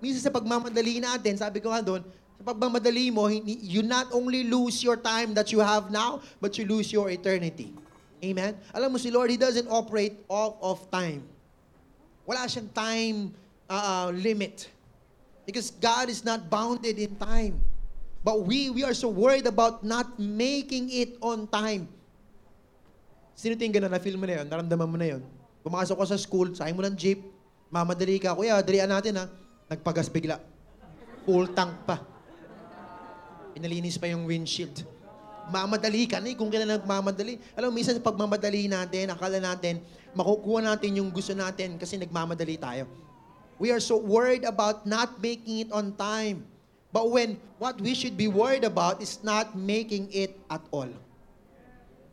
[0.03, 2.03] Minsan sa pagmamadali natin, sabi ko nga doon,
[2.35, 6.67] sa pagmamadali mo, you not only lose your time that you have now, but you
[6.67, 7.71] lose your eternity.
[8.19, 8.59] Amen?
[8.75, 11.36] Alam mo si Lord, He doesn't operate off of time.
[12.27, 13.17] Wala siyang time
[13.71, 14.67] uh, uh, limit.
[15.47, 17.55] Because God is not bounded in time.
[18.19, 21.87] But we, we are so worried about not making it on time.
[23.31, 24.45] Sino tingin na na-feel mo na yun?
[24.51, 25.23] Naramdaman mo na yun?
[25.63, 27.23] Pumasok ka sa school, sayang mo ng jeep,
[27.71, 29.25] mamadali ka, kuya, dalian natin ha.
[29.71, 30.43] Nagpagas bigla.
[31.23, 32.03] Full tank pa.
[33.55, 34.83] Pinalinis pa yung windshield.
[35.47, 37.39] Mamadali ka na eh, kung kailan nagmamadali.
[37.55, 39.79] Alam mo, minsan sa pagmamadali natin, akala natin,
[40.17, 42.89] makukuha natin yung gusto natin kasi nagmamadali tayo.
[43.61, 46.45] We are so worried about not making it on time.
[46.89, 50.89] But when what we should be worried about is not making it at all.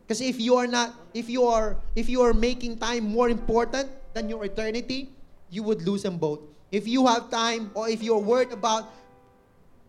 [0.05, 3.89] Kasi if you are not, if you are, if you are making time more important
[4.13, 5.09] than your eternity,
[5.49, 6.45] you would lose them both.
[6.69, 8.93] If you have time or if you're worried about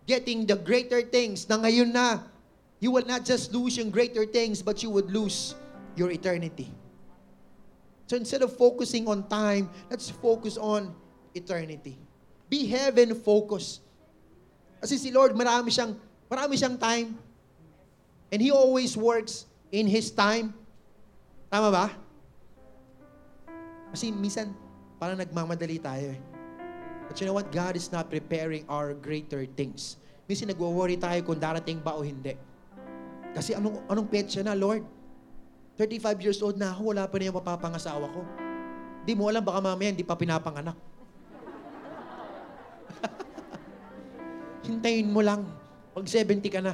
[0.09, 2.25] getting the greater things na ngayon na,
[2.81, 5.53] you will not just lose yung greater things, but you would lose
[5.93, 6.69] your eternity.
[8.07, 10.95] So instead of focusing on time, let's focus on
[11.35, 11.99] eternity.
[12.47, 13.83] Be heaven focused.
[14.79, 17.15] Kasi si Lord, marami siyang Marami siyang time.
[18.31, 20.51] And He always works in His time.
[21.47, 21.87] Tama ba?
[23.95, 24.51] Kasi minsan,
[24.99, 26.19] parang nagmamadali tayo eh.
[27.07, 27.47] But you know what?
[27.55, 29.95] God is not preparing our greater things.
[30.27, 32.35] Minsan nagwo-worry tayo kung darating ba o hindi.
[33.31, 34.83] Kasi anong, anong petsa na, Lord?
[35.77, 38.21] 35 years old na ako, wala pa na yung mapapangasawa ko.
[39.05, 40.73] Di mo alam, baka mamaya hindi pa pinapanganak.
[44.67, 45.45] Hintayin mo lang.
[45.93, 46.73] Pag 70 ka na.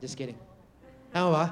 [0.00, 0.40] Just kidding.
[1.12, 1.46] Tama ba?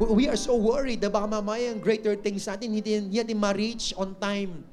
[0.00, 4.18] We are so worried na baka mamaya ang greater things natin hindi, natin ma-reach on
[4.18, 4.66] time.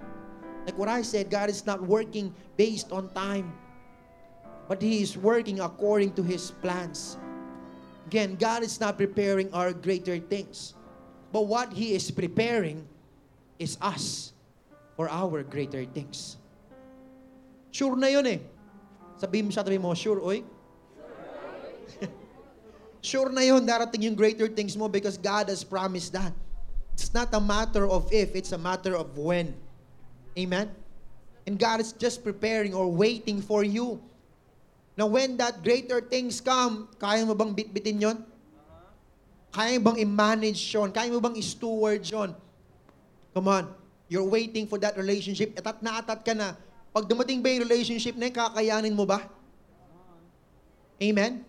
[0.65, 3.53] Like what I said, God is not working based on time.
[4.65, 7.20] But He is working according to His plans.
[8.07, 10.73] Again, God is not preparing our greater things.
[11.31, 12.87] But what He is preparing
[13.59, 14.33] is us
[14.95, 16.37] for our greater things.
[17.71, 18.39] Sure na yun eh.
[19.15, 20.43] Sabihin mo sa tabi mo, sure, oy?
[23.05, 26.35] sure na yun, darating yung greater things mo because God has promised that.
[26.93, 29.55] It's not a matter of if, it's a matter of when.
[30.35, 30.69] Amen?
[31.47, 34.03] And God is just preparing or waiting for you.
[35.01, 38.21] Now when that greater things come, kaya mo bang bitbitin yon?
[39.49, 40.93] Kaya mo bang i-manage yon?
[40.93, 42.37] Kaya mo bang i-steward yon?
[43.33, 43.65] Come on.
[44.05, 45.57] You're waiting for that relationship.
[45.57, 46.53] Atat na atat ka na.
[46.93, 49.25] Pag dumating ba yung relationship na yun, kakayanin mo ba?
[51.01, 51.41] Amen?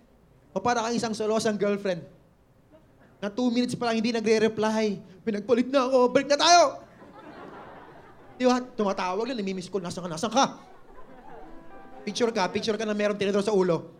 [0.56, 2.08] O para kang isang solosang girlfriend
[3.20, 4.96] na two minutes pa lang hindi nagre-reply.
[5.28, 6.08] Pinagpalit na ako.
[6.08, 6.80] Break na tayo!
[8.40, 8.64] Di ba?
[8.64, 9.84] Tumatawag lang, namimiss call.
[9.84, 10.16] Nasaan ka?
[10.16, 10.71] Nasaan ka?
[12.02, 12.50] Picture ka.
[12.50, 13.90] Picture ka na meron tinidor sa ulo.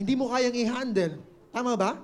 [0.00, 1.20] hindi mo kayang i-handle.
[1.52, 2.00] Tama ba?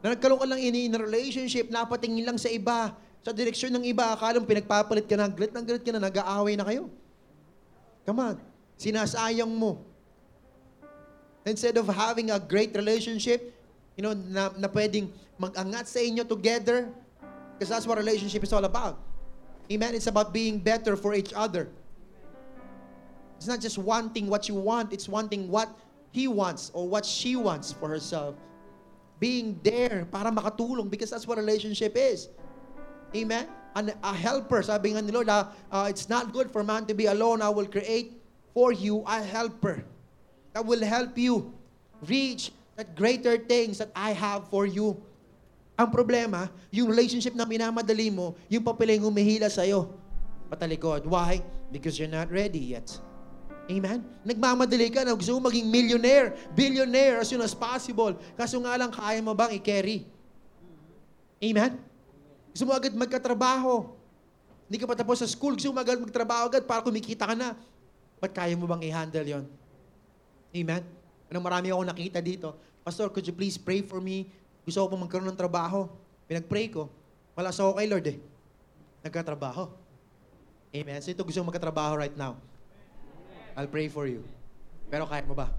[0.00, 3.84] Na nagkaroon ka lang ini in a relationship, napatingin lang sa iba, sa direksyon ng
[3.84, 6.88] iba, akala mo pinagpapalit ka na, galit na galit ka na, nag-aaway na kayo.
[8.06, 8.36] Come on.
[8.80, 9.84] Sinasayang mo.
[11.44, 13.52] Instead of having a great relationship,
[13.98, 16.88] you know, na, na pwedeng mag-angat sa inyo together,
[17.58, 18.96] because that's what relationship is all about.
[19.70, 19.94] Amen?
[19.94, 21.68] It's about being better for each other.
[23.36, 25.70] It's not just wanting what you want, it's wanting what
[26.10, 28.34] he wants or what she wants for herself.
[29.18, 32.28] Being there para makatulong because that's what relationship is.
[33.14, 33.46] Amen?
[33.76, 36.94] And a helper, sabi nga ni Lord, uh, uh, it's not good for man to
[36.94, 37.40] be alone.
[37.40, 38.18] I will create
[38.52, 39.84] for you a helper
[40.52, 41.54] that will help you
[42.08, 44.98] reach that greater things that I have for you.
[45.80, 49.88] Ang problema, yung relationship na minamadali mo, yung papiling humihila sa'yo.
[50.52, 51.08] Patalikod.
[51.08, 51.40] Why?
[51.72, 53.00] Because you're not ready yet.
[53.64, 54.04] Amen?
[54.20, 58.12] Nagmamadali ka na gusto mo maging millionaire, billionaire as soon as possible.
[58.36, 60.04] Kaso nga lang, kaya mo bang i-carry?
[61.40, 61.80] Amen?
[62.52, 63.96] Gusto mo agad magkatrabaho.
[64.68, 67.56] Hindi ka pa tapos sa school, gusto mo agad magtrabaho agad para kumikita ka na.
[68.20, 69.44] Ba't kaya mo bang i-handle yon?
[70.52, 70.84] Amen?
[71.32, 72.52] Ano marami ako nakita dito.
[72.84, 74.28] Pastor, could you please pray for me?
[74.64, 75.88] Gusto ko pong magkaroon ng trabaho.
[76.30, 76.92] Pinag-pray ko.
[77.34, 78.18] Wala sa ako kay Lord eh.
[79.02, 79.72] Nagkatrabaho.
[80.70, 81.00] Amen?
[81.02, 82.38] So ito gusto mo magkatrabaho right now.
[83.58, 84.22] I'll pray for you.
[84.86, 85.50] Pero kaya mo ba?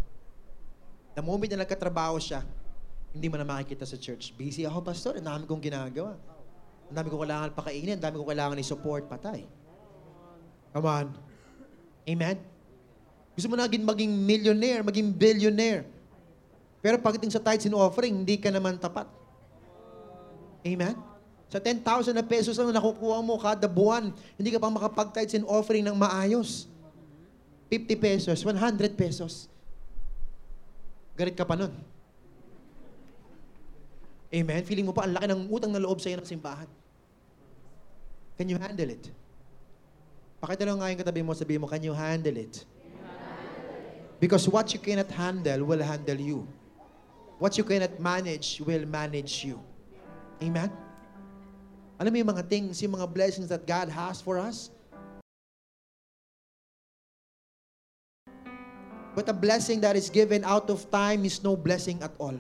[1.12, 2.44] The moment na nagkatrabaho siya,
[3.12, 4.32] hindi mo na makikita sa church.
[4.40, 5.20] Busy ako, pastor.
[5.20, 6.16] Ang dami kong ginagawa.
[6.88, 8.00] Ang dami kong kailangan pakainin.
[8.00, 9.04] Ang dami kong kailangan i-support.
[9.12, 9.44] Patay.
[10.72, 11.08] Come on.
[12.08, 12.40] Amen?
[13.36, 15.84] Gusto mo na maging, millionaire, maging billionaire.
[16.82, 19.06] Pero pagdating sa tithes and offering, hindi ka naman tapat.
[20.66, 20.98] Amen?
[21.52, 25.46] Sa 10,000 na pesos lang na nakukuha mo kada buwan, hindi ka pa makapag-tithes and
[25.46, 26.66] offering ng maayos.
[27.70, 29.52] 50 pesos, 100 pesos.
[31.14, 31.72] Garit ka pa nun.
[34.32, 34.62] Amen?
[34.64, 36.68] Feeling mo pa, ang laki ng utang na loob sa'yo ng simbahan.
[38.40, 39.12] Can you handle it?
[40.42, 42.66] Pakita lang nga yung katabi mo, sabihin mo, can you handle it?
[44.18, 46.48] Because what you cannot handle will handle you.
[47.42, 49.58] What you cannot manage will manage you.
[50.46, 50.70] Amen?
[51.98, 54.70] Alam mo yung mga things, yung mga blessings that God has for us?
[59.18, 62.38] But a blessing that is given out of time is no blessing at all.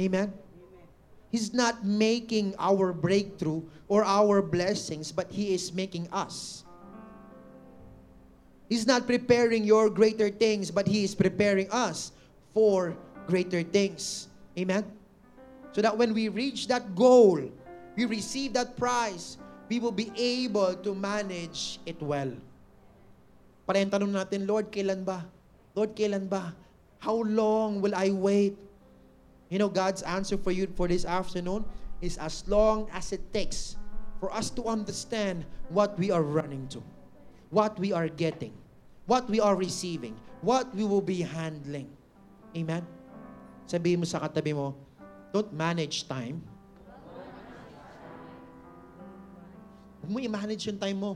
[0.00, 0.32] Amen?
[1.28, 6.64] He's not making our breakthrough or our blessings, but He is making us.
[8.72, 12.16] He's not preparing your greater things, but He is preparing us
[12.56, 14.28] for greater things.
[14.58, 14.84] Amen?
[15.72, 17.40] So that when we reach that goal,
[17.96, 22.30] we receive that prize, we will be able to manage it well.
[23.64, 25.24] Para yung tanong natin, Lord, kailan ba?
[25.72, 26.52] Lord, kailan ba?
[27.00, 28.58] How long will I wait?
[29.48, 31.64] You know, God's answer for you for this afternoon
[32.00, 33.76] is as long as it takes
[34.20, 36.82] for us to understand what we are running to,
[37.50, 38.52] what we are getting,
[39.06, 41.90] what we are receiving, what we will be handling.
[42.56, 42.86] Amen?
[43.66, 44.76] Sabihin mo sa katabi mo,
[45.32, 46.42] don't manage time.
[50.02, 51.12] Huwag mo i-manage yung time mo.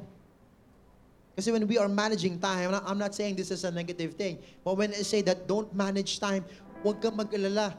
[1.37, 4.16] Kasi when we are managing time, I'm not, I'm not saying this is a negative
[4.16, 6.46] thing, but when I say that don't manage time,
[6.80, 7.76] huwag kang mag-alala.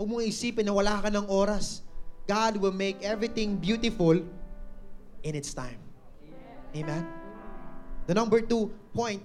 [0.00, 1.84] Huwag mong isipin na wala ka ng oras.
[2.24, 4.16] God will make everything beautiful
[5.20, 5.78] in its time.
[6.72, 7.04] Amen?
[8.06, 9.20] The number two point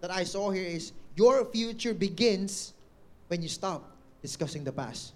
[0.00, 2.72] that I saw here is your future begins
[3.30, 3.86] when you stop
[4.18, 5.14] discussing the past.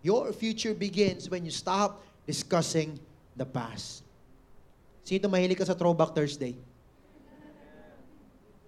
[0.00, 2.96] Your future begins when you stop discussing
[3.36, 4.00] the past.
[5.04, 6.56] Sino mahilig ka sa Throwback Thursday?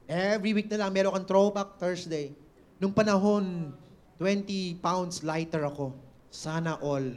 [0.04, 2.37] Every week na lang meron kang Throwback Thursday.
[2.76, 3.72] Nung panahon,
[4.20, 5.96] 20 pounds lighter ako.
[6.28, 7.16] Sana all.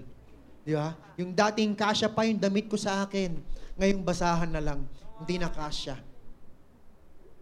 [0.64, 0.96] Di ba?
[1.20, 3.36] Yung dating kasya pa yung damit ko sa akin.
[3.76, 4.88] Ngayong basahan na lang.
[5.20, 6.00] Hindi na kasya.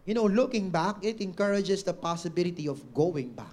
[0.08, 3.52] You know, looking back, it encourages the possibility of going back.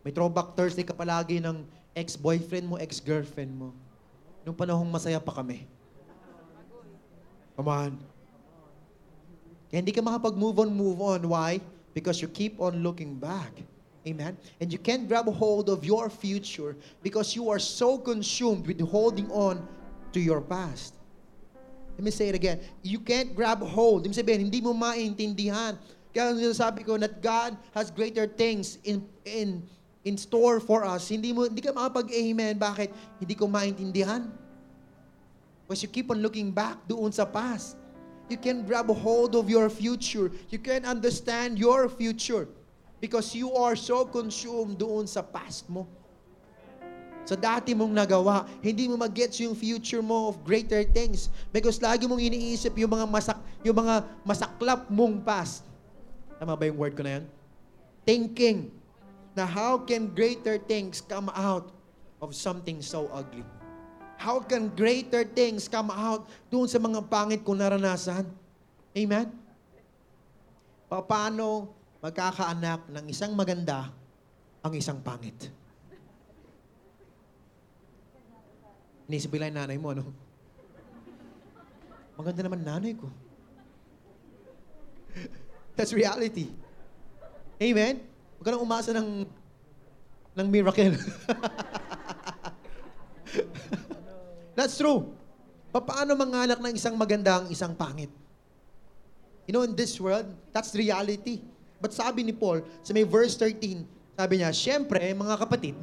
[0.00, 3.76] May throwback Thursday ka palagi ng ex-boyfriend mo, ex-girlfriend mo.
[4.40, 5.68] Nung panahong masaya pa kami.
[7.60, 7.92] Come on.
[9.68, 11.20] Kaya hindi ka makapag-move on, move on.
[11.28, 11.60] Why?
[11.92, 13.52] Because you keep on looking back.
[14.08, 14.32] Amen?
[14.64, 16.72] And you can't grab hold of your future
[17.04, 19.60] because you are so consumed with holding on
[20.16, 20.96] to your past.
[22.00, 22.64] Let me say it again.
[22.80, 24.08] You can't grab hold.
[24.08, 25.76] Ibig sabihin, hindi mo maintindihan.
[26.16, 29.60] Kaya sinasabi ko that God has greater things in in
[30.08, 31.12] in store for us.
[31.12, 32.56] Hindi mo hindi ka makapag-amen.
[32.56, 32.88] Bakit?
[33.20, 34.32] Hindi ko maintindihan.
[35.68, 37.76] Because you keep on looking back doon sa past.
[38.32, 40.32] You can grab hold of your future.
[40.48, 42.48] You can understand your future.
[42.96, 45.84] Because you are so consumed doon sa past mo.
[47.28, 51.28] Sa dati mong nagawa, hindi mo mag-gets yung future mo of greater things.
[51.52, 55.62] Because lagi mong iniisip yung mga masak yung mga masaklap mong past.
[56.40, 57.24] Tama ba yung word ko na yan?
[58.08, 58.72] Thinking
[59.36, 61.68] na how can greater things come out
[62.24, 63.44] of something so ugly?
[64.20, 68.28] How can greater things come out doon sa mga pangit kong naranasan?
[68.92, 69.32] Amen?
[70.88, 73.88] Paano magkakaanak ng isang maganda
[74.60, 75.59] ang isang pangit?
[79.10, 80.06] Inisip lang nanay mo, ano?
[82.14, 83.10] Maganda naman nanay ko.
[85.74, 86.46] That's reality.
[87.58, 88.06] Amen?
[88.38, 89.26] Huwag ka nang umasa ng,
[90.38, 90.94] ng miracle.
[94.54, 95.10] That's true.
[95.74, 98.14] Paano manganak ng isang maganda ang isang pangit?
[99.50, 101.42] You know, in this world, that's reality.
[101.82, 103.82] But sabi ni Paul, sa may verse 13,
[104.14, 105.74] sabi niya, Siyempre, mga kapatid,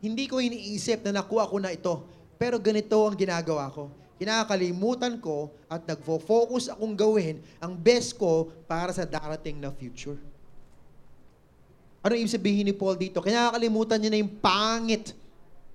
[0.00, 2.02] hindi ko iniisip na nakuha ko na ito,
[2.42, 3.86] pero ganito ang ginagawa ko.
[4.18, 10.18] Kinakalimutan ko at nagfo-focus akong gawin ang best ko para sa darating na future.
[12.02, 13.22] Ano ibig sabihin ni Paul dito?
[13.22, 15.14] Kinakalimutan niya na yung pangit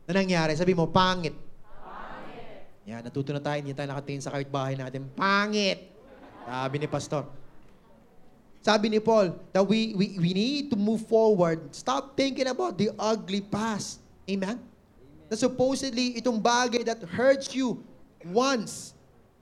[0.04, 0.60] na nangyari.
[0.60, 1.32] Sabi mo, pangit.
[1.72, 2.84] Pangit.
[2.84, 3.64] Yan, natuto na tayo.
[3.64, 5.08] Hindi tayo nakatingin sa kahit bahay natin.
[5.16, 5.88] Pangit.
[6.44, 7.24] Sabi ni Pastor.
[8.60, 11.72] Sabi ni Paul that we, we, we need to move forward.
[11.72, 14.04] Stop thinking about the ugly past.
[14.28, 14.60] Amen?
[15.28, 17.84] Na supposedly, itong bagay that hurts you
[18.32, 18.96] once.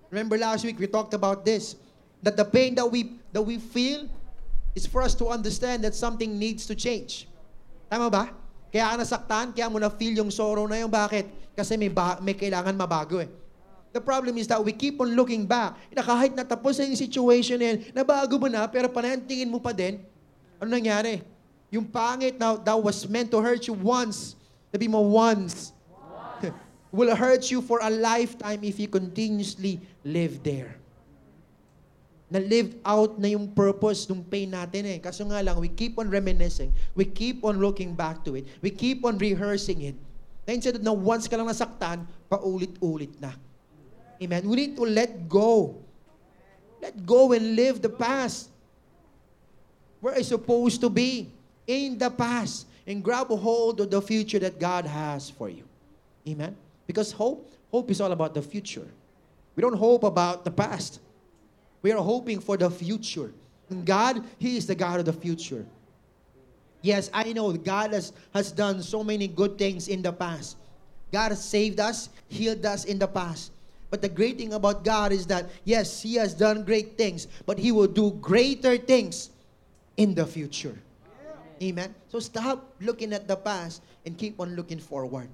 [0.10, 1.78] Remember last week, we talked about this.
[2.26, 4.10] That the pain that we, that we feel
[4.74, 7.30] is for us to understand that something needs to change.
[7.90, 8.34] Tama ba?
[8.74, 10.90] Kaya ka nasaktan, kaya mo na-feel yung sorrow na yun.
[10.90, 11.56] Bakit?
[11.56, 13.30] Kasi may, ba- may kailangan mabago eh.
[13.96, 15.80] The problem is that we keep on looking back.
[15.96, 19.72] Na kahit natapos na yung situation na yan, nabago mo na, pero panantingin mo pa
[19.72, 20.04] din,
[20.60, 21.24] ano nangyari?
[21.72, 24.36] Yung pangit na that was meant to hurt you once,
[24.72, 25.75] sabi mo once,
[26.96, 30.80] will hurt you for a lifetime if you continuously live there.
[32.32, 34.98] Na lived out na yung purpose ng pain natin eh.
[34.98, 36.72] Kaso nga lang, we keep on reminiscing.
[36.96, 38.48] We keep on looking back to it.
[38.64, 39.96] We keep on rehearsing it.
[40.48, 43.36] Na instead na once ka lang nasaktan, paulit-ulit na.
[44.18, 44.48] Amen.
[44.48, 45.76] We need to let go.
[46.82, 48.50] Let go and live the past.
[50.00, 51.30] Where it's supposed to be.
[51.68, 52.66] In the past.
[52.88, 55.66] And grab a hold of the future that God has for you.
[56.26, 56.56] Amen.
[56.88, 58.88] Because hope, hope is all about the future.
[59.56, 61.00] We don't hope about the past.
[61.82, 63.32] We are hoping for the future.
[63.70, 65.66] And God, He is the God of the future.
[66.82, 70.58] Yes, I know God has, has done so many good things in the past.
[71.12, 73.52] God has saved us, healed us in the past.
[73.90, 77.58] But the great thing about God is that, yes, He has done great things, but
[77.58, 79.30] He will do greater things
[79.98, 80.78] in the future.
[81.62, 81.96] Amen?
[82.10, 85.30] So stop looking at the past and keep on looking forward.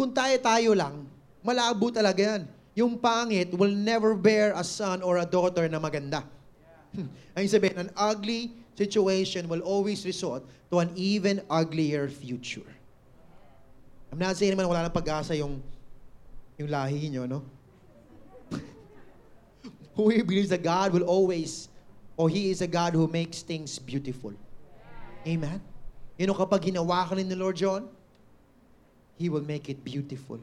[0.00, 1.04] Kung tayo-tayo lang,
[1.44, 2.48] malabo talaga yan.
[2.74, 6.22] yung pangit will never bear a son or a daughter na maganda.
[7.36, 12.66] Ang sabihin, an ugly situation will always result to an even uglier future.
[14.10, 15.62] I'm not saying naman wala nang pag-asa yung
[16.58, 17.40] yung lahi nyo, no?
[19.96, 21.70] who believes that God will always,
[22.18, 24.34] or He is a God who makes things beautiful.
[25.28, 25.62] Amen?
[26.18, 27.86] You know, kapag ginawa ka ni Lord John,
[29.20, 30.40] He will make it beautiful.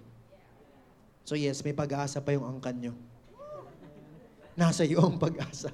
[1.25, 2.93] So yes, may pag-asa pa yung angkan nyo.
[4.53, 5.73] Nasa iyo ang pag-asa.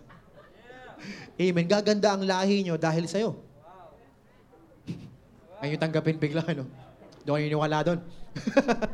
[1.36, 1.68] Amen.
[1.68, 3.36] Gaganda ang lahi nyo dahil sa'yo.
[5.60, 6.64] Ayun tanggapin bigla, no?
[7.28, 8.00] Doon kayo niniwala doon.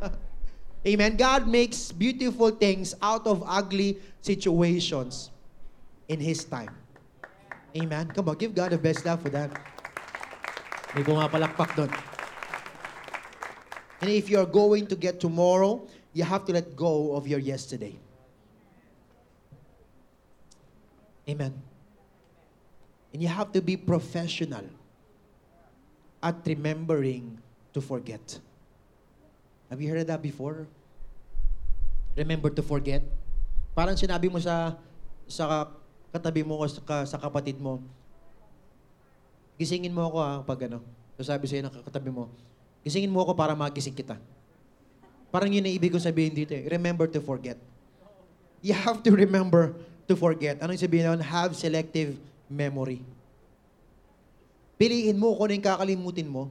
[0.90, 1.14] Amen.
[1.14, 5.30] God makes beautiful things out of ugly situations
[6.10, 6.74] in His time.
[7.78, 8.10] Amen.
[8.10, 9.54] Come on, give God the best love for that.
[10.98, 11.94] May pumapalakpak doon.
[14.00, 15.84] And if you're going to get tomorrow,
[16.14, 18.00] you have to let go of your yesterday.
[21.28, 21.54] Amen.
[23.14, 24.66] And you have to be professional
[26.24, 27.38] at remembering
[27.74, 28.40] to forget.
[29.70, 30.66] Have you heard that before?
[32.18, 33.04] Remember to forget?
[33.78, 34.76] Parang sinabi mo sa
[35.30, 35.70] sa
[36.10, 37.78] katabi mo o sa, sa kapatid mo,
[39.62, 40.82] gisingin mo ako ha, pag ano.
[41.22, 42.32] Sabi sa'yo ng katabi mo,
[42.90, 44.18] gisingin mo ako para magising kita.
[45.30, 46.66] Parang yun ang ibig ko sabihin dito eh.
[46.66, 47.56] Remember to forget.
[48.66, 49.78] You have to remember
[50.10, 50.58] to forget.
[50.58, 51.22] Anong sabihin naman?
[51.22, 52.18] Have selective
[52.50, 53.06] memory.
[54.82, 56.50] Piliin mo kung ano yung kakalimutin mo.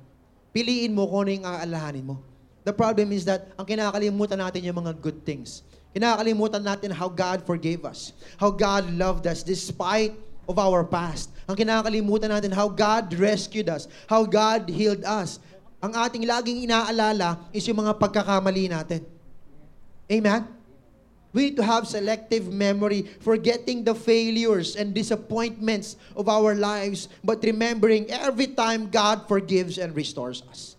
[0.55, 2.17] Piliin mo kung ano yung aalahanin mo.
[2.63, 5.67] The problem is that ang kinakalimutan natin yung mga good things.
[5.97, 8.15] Kinakalimutan natin how God forgave us.
[8.39, 10.15] How God loved us despite
[10.47, 11.33] of our past.
[11.49, 13.89] Ang kinakalimutan natin how God rescued us.
[14.05, 15.41] How God healed us.
[15.79, 19.07] Ang ating laging inaalala is yung mga pagkakamali natin.
[20.11, 20.43] Amen?
[21.31, 28.09] We to have selective memory, forgetting the failures and disappointments of our lives, but remembering
[28.11, 30.75] every time God forgives and restores us.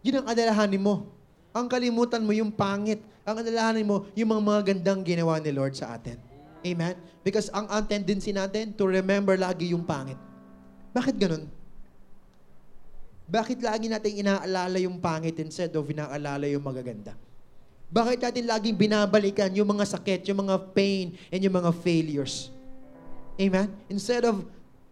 [0.00, 1.10] Yun ang adalahanin mo.
[1.52, 3.02] Ang kalimutan mo yung pangit.
[3.26, 6.16] Ang adalahanin mo yung mga, mga gandang ginawa ni Lord sa atin.
[6.64, 6.96] Amen?
[7.20, 10.16] Because ang, ang tendency natin to remember lagi yung pangit.
[10.94, 11.59] Bakit ganun?
[13.30, 17.14] Bakit lagi natin inaalala yung pangit instead of inaalala yung magaganda?
[17.86, 22.50] Bakit natin laging binabalikan yung mga sakit, yung mga pain, and yung mga failures?
[23.38, 23.70] Amen?
[23.86, 24.42] Instead of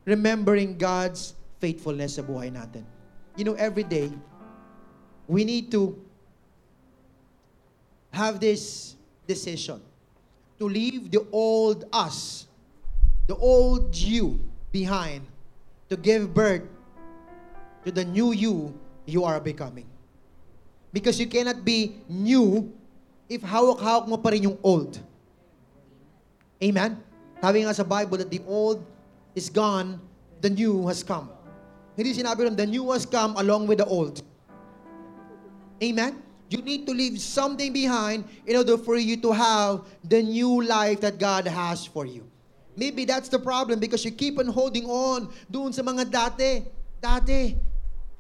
[0.07, 2.87] remembering God's faithfulness sa buhay natin.
[3.35, 4.15] You know, every day,
[5.27, 5.99] we need to
[8.15, 8.95] have this
[9.27, 9.83] decision
[10.63, 12.47] to leave the old us,
[13.27, 14.39] the old you
[14.71, 15.27] behind,
[15.91, 16.67] to give birth
[17.85, 18.75] to the new you
[19.09, 19.87] you are becoming.
[20.93, 22.73] Because you cannot be new
[23.29, 25.01] if hawak-hawak mo pa rin yung old.
[26.61, 27.01] Amen?
[27.41, 28.83] Sabi nga sa Bible that the old
[29.37, 30.01] is gone,
[30.41, 31.31] the new has come.
[31.95, 34.21] Hindi sinabi rin, the new has come along with the old.
[35.79, 36.19] Amen?
[36.49, 41.05] You need to leave something behind in order for you to have the new life
[41.05, 42.25] that God has for you.
[42.79, 46.65] Maybe that's the problem because you keep on holding on doon sa mga dati.
[47.03, 47.68] Dati.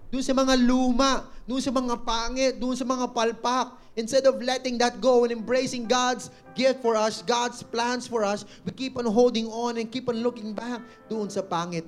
[0.09, 1.28] Doon sa mga luma.
[1.44, 2.56] Doon sa mga pangit.
[2.56, 3.76] Doon sa mga palpak.
[3.98, 8.46] Instead of letting that go and embracing God's gift for us, God's plans for us,
[8.62, 10.78] we keep on holding on and keep on looking back
[11.11, 11.82] doon sa pangit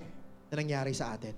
[0.50, 1.30] na nangyari sa atin.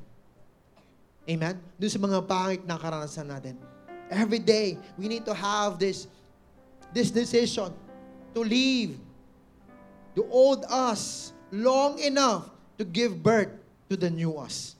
[1.28, 1.60] Amen?
[1.76, 3.60] Doon sa mga pangit na karanasan natin.
[4.08, 6.08] Every day, we need to have this,
[6.96, 7.68] this decision
[8.32, 8.96] to leave
[10.16, 12.48] the old us long enough
[12.80, 13.52] to give birth
[13.92, 14.76] to the new us.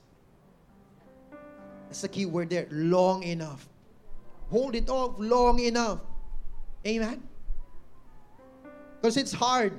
[1.93, 3.69] That's the key word there, long enough.
[4.49, 5.99] Hold it off long enough.
[6.87, 7.21] Amen?
[8.97, 9.77] Because it's hard,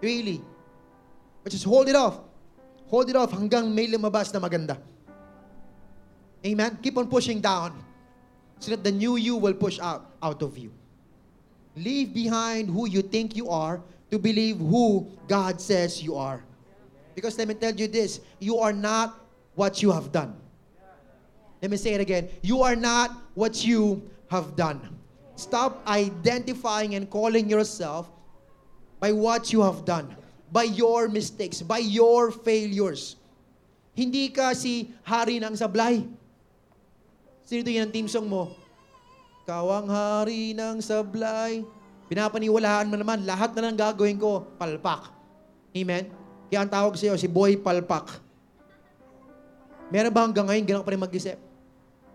[0.00, 0.40] really.
[1.44, 2.16] But just hold it off.
[2.88, 4.80] Hold it off hanggang may lumabas na maganda.
[6.40, 6.78] Amen?
[6.80, 7.76] Keep on pushing down
[8.56, 10.72] so that the new you will push out out of you.
[11.76, 16.40] Leave behind who you think you are to believe who God says you are.
[17.12, 19.20] Because let me tell you this, you are not
[19.60, 20.40] what you have done.
[21.60, 22.32] Let me say it again.
[22.40, 24.00] You are not what you
[24.32, 24.80] have done.
[25.36, 28.08] Stop identifying and calling yourself
[29.00, 30.12] by what you have done,
[30.52, 33.16] by your mistakes, by your failures.
[33.96, 36.04] Hindi ka si hari ng sablay.
[37.44, 38.52] Sino ito yung team song mo?
[39.44, 41.64] Kawang hari ng sablay.
[42.06, 45.12] Pinapaniwalaan mo naman, lahat na lang gagawin ko, palpak.
[45.74, 46.10] Amen?
[46.50, 48.18] Kaya ang tawag sa'yo, si Boy Palpak.
[49.90, 51.49] Meron ba hanggang ngayon, ganun pa rin mag-isip?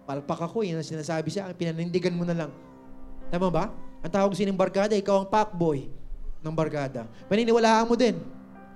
[0.06, 2.52] Palpak ako, yun ang sinasabi siya, pinanindigan mo na lang.
[3.34, 3.74] Tama ba?
[4.06, 5.90] Ang tawag sining barkada, ikaw ang fuckboy
[6.46, 7.10] ng barkada.
[7.26, 8.22] Paniniwalaan mo din.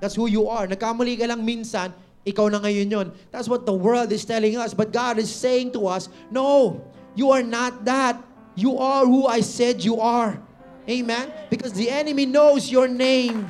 [0.02, 0.66] That's who you are.
[0.66, 1.94] Nagkamali ka lang minsan,
[2.26, 3.08] ikaw na ngayon yon.
[3.30, 4.74] That's what the world is telling us.
[4.74, 6.82] But God is saying to us, no,
[7.14, 8.18] you are not that.
[8.58, 10.42] You are who I said you are.
[10.90, 11.30] Amen?
[11.54, 13.46] Because the enemy knows your name.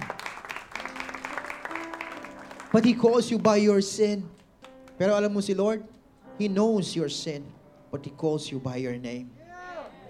[2.75, 4.27] But he calls you by your sin.
[4.99, 5.79] Pero alam mo si Lord,
[6.39, 7.43] He knows your sin,
[7.91, 9.31] but He calls you by your name.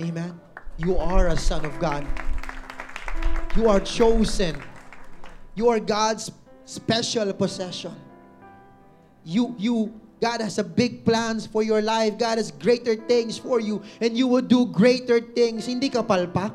[0.02, 0.40] Amen?
[0.78, 2.06] You are a son of God.
[3.56, 4.56] You are chosen.
[5.56, 6.32] You are God's
[6.66, 7.96] special possession.
[9.26, 12.18] You, you, God has a big plans for your life.
[12.18, 13.82] God has greater things for you.
[14.00, 15.66] And you will do greater things.
[15.66, 16.54] Hindi ka palpak.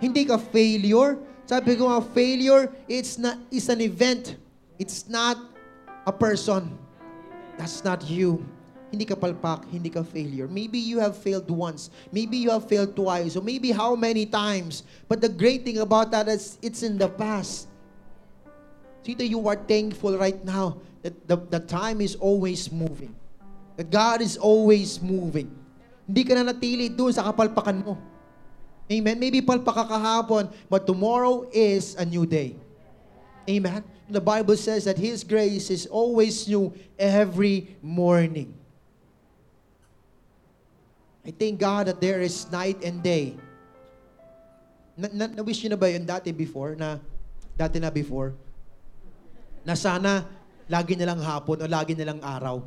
[0.00, 1.16] Hindi ka failure.
[1.46, 4.36] Sabi ko nga, failure, it's, not, it's an event.
[4.78, 5.38] It's not
[6.04, 6.76] a person.
[7.56, 8.44] That's not you.
[8.90, 10.46] Hindi ka palpak, hindi ka failure.
[10.46, 11.90] Maybe you have failed once.
[12.14, 13.34] Maybe you have failed twice.
[13.34, 14.86] Or maybe how many times.
[15.10, 17.66] But the great thing about that is it's in the past.
[19.02, 23.14] Tito, you are thankful right now that the, the time is always moving.
[23.76, 25.50] That God is always moving.
[26.06, 27.94] Hindi ka na natili doon sa kapalpakan mo.
[28.86, 29.18] Amen?
[29.18, 32.54] Maybe palpak ka kahapon, but tomorrow is a new day.
[33.50, 33.82] Amen?
[34.06, 38.54] The Bible says that His grace is always new every morning.
[41.26, 43.34] I thank God that there is night and day.
[44.94, 46.78] Na, na, na-wish nyo na ba yun dati before?
[46.78, 47.02] Na,
[47.58, 48.38] dati na before?
[49.66, 50.22] Na sana,
[50.70, 52.62] lagi na lang hapon o lagi na lang araw.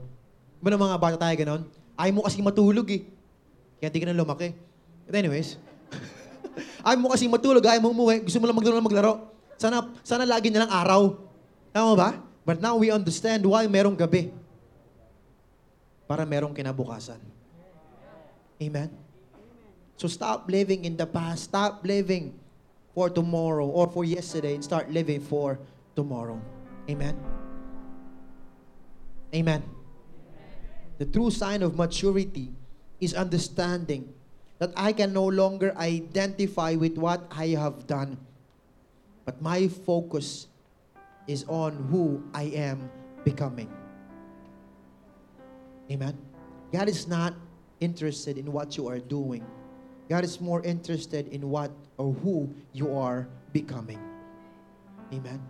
[0.60, 1.64] Ba mga bata tayo ganon?
[1.96, 3.08] Ayaw mo kasi matulog eh.
[3.80, 4.52] Kaya di ka na lumaki.
[5.08, 5.56] But anyways,
[6.88, 9.14] ayaw mo kasi matulog, ayaw mo umuwi, gusto mo lang maglaro maglaro.
[9.56, 11.16] Sana, sana lagi na lang araw.
[11.72, 12.10] Tama ba?
[12.44, 14.36] But now we understand why merong gabi.
[16.12, 17.39] Para merong kinabukasan.
[18.62, 18.92] Amen?
[19.98, 21.44] So stop living in the past.
[21.52, 22.38] Stop living
[22.94, 25.60] for tomorrow or for yesterday and start living for
[25.96, 26.40] tomorrow.
[26.90, 27.16] Amen?
[29.34, 29.64] Amen.
[30.98, 32.52] The true sign of maturity
[33.00, 34.12] is understanding
[34.60, 38.20] that I can no longer identify with what I have done,
[39.24, 40.48] but my focus
[41.28, 42.92] is on who I am
[43.24, 43.72] becoming.
[45.90, 46.18] Amen.
[46.74, 47.34] God is not
[47.80, 49.44] interested in what you are doing.
[50.10, 54.00] God is more interested in what or who you are becoming.
[55.14, 55.42] Amen.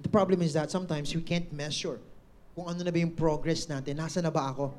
[0.00, 1.98] The problem is that sometimes we can't measure
[2.52, 3.96] kung ano na ba yung progress natin.
[3.96, 4.72] Nasa na ba ako?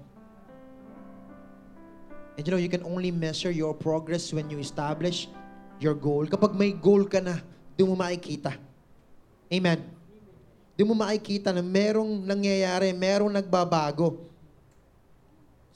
[2.37, 5.25] And you know, you can only measure your progress when you establish
[5.81, 6.29] your goal.
[6.29, 7.41] Kapag may goal ka na,
[7.73, 8.53] doon mo makikita.
[9.49, 9.81] Amen.
[10.77, 14.21] Doon mo makikita na merong nangyayari, merong nagbabago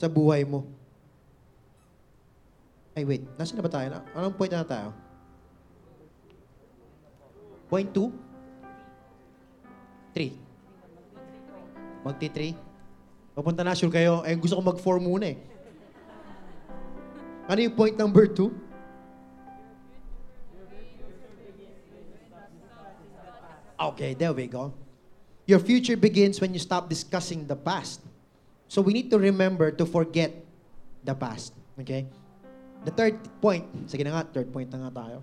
[0.02, 0.66] sa buhay mo.
[2.98, 3.22] Ay, wait.
[3.38, 4.02] Nasaan na ba tayo?
[4.18, 4.90] Anong point na tayo?
[7.70, 8.10] Point 2?
[10.18, 10.34] 3.
[12.02, 13.38] Magti 3?
[13.38, 14.26] Papunta na, sure kayo.
[14.26, 15.38] Eh, gusto ko mag-4 muna eh.
[17.46, 18.50] Ano yung point number 2?
[23.82, 24.74] Okay, there we go.
[25.48, 28.11] Your future begins when you stop discussing the past.
[28.72, 30.32] So we need to remember to forget
[31.04, 31.52] the past.
[31.76, 32.08] Okay?
[32.88, 35.20] The third point, sige na nga, third point na nga tayo.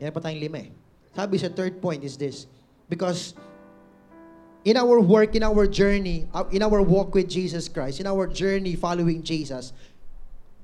[0.00, 0.72] Yan pa tayong lima eh.
[1.12, 2.48] Sabi sa third point is this.
[2.88, 3.36] Because
[4.64, 8.24] in our work, in our journey, uh, in our walk with Jesus Christ, in our
[8.32, 9.76] journey following Jesus,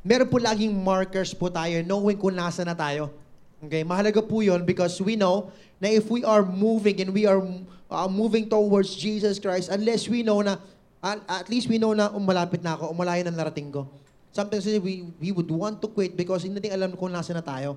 [0.00, 3.12] meron po laging markers po tayo knowing kung nasa na tayo.
[3.60, 5.52] Okay, mahalaga po yun because we know
[5.84, 7.44] na if we are moving and we are
[7.92, 10.56] uh, moving towards Jesus Christ, unless we know na,
[11.03, 13.88] uh, at least we know na umalapit na ako, umalayo na narating ko.
[14.30, 17.76] Sometimes we, we would want to quit because hindi natin alam kung nasa na tayo.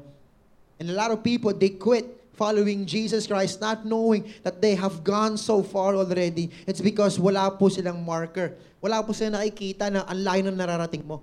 [0.78, 5.01] And a lot of people, they quit following Jesus Christ not knowing that they have
[5.01, 6.49] gone so far already.
[6.67, 8.53] It's because wala po silang marker.
[8.82, 11.21] Wala po silang nakikita na ang layo na nararating mo.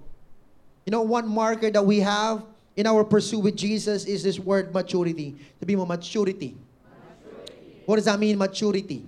[0.87, 2.43] You know, one marker that we have
[2.75, 5.37] in our pursuit with Jesus is this word maturity.
[5.59, 6.57] Sabi mo, maturity.
[6.57, 7.87] maturity.
[7.87, 9.05] What does that mean, maturity?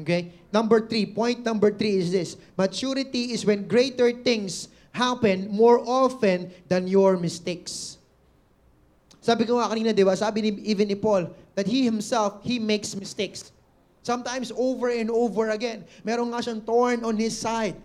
[0.00, 0.34] Okay?
[0.50, 2.36] Number three, point number three is this.
[2.58, 7.98] Maturity is when greater things happen more often than your mistakes.
[9.24, 10.14] Sabi ko nga kanina, di ba?
[10.14, 13.50] Sabi ni, even ni Paul, that he himself, he makes mistakes.
[14.04, 15.86] Sometimes over and over again.
[16.04, 17.78] Meron nga siyang thorn on his side.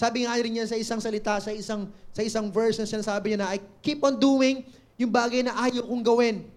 [0.00, 3.38] Sabi nga rin niya sa isang salita, sa isang, sa isang verse na sinasabi niya
[3.44, 4.64] na, I keep on doing
[4.96, 6.48] yung bagay na ayaw kong gawin.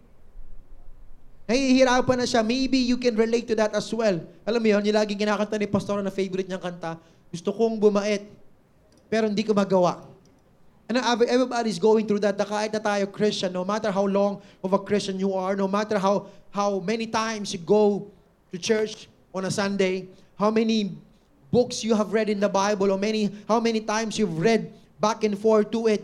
[1.43, 2.39] Nahihirapan na siya.
[2.39, 4.15] Maybe you can relate to that as well.
[4.47, 6.95] Alam mo yun, yung laging kinakanta ni Pastor na favorite niyang kanta,
[7.27, 8.23] gusto kong bumait,
[9.11, 10.07] pero hindi ko magawa.
[10.87, 12.35] And every- everybody's going through that.
[12.39, 15.67] Na kahit na tayo Christian, no matter how long of a Christian you are, no
[15.67, 18.07] matter how how many times you go
[18.51, 20.95] to church on a Sunday, how many
[21.49, 25.23] books you have read in the Bible, or many how many times you've read back
[25.23, 26.03] and forth to it,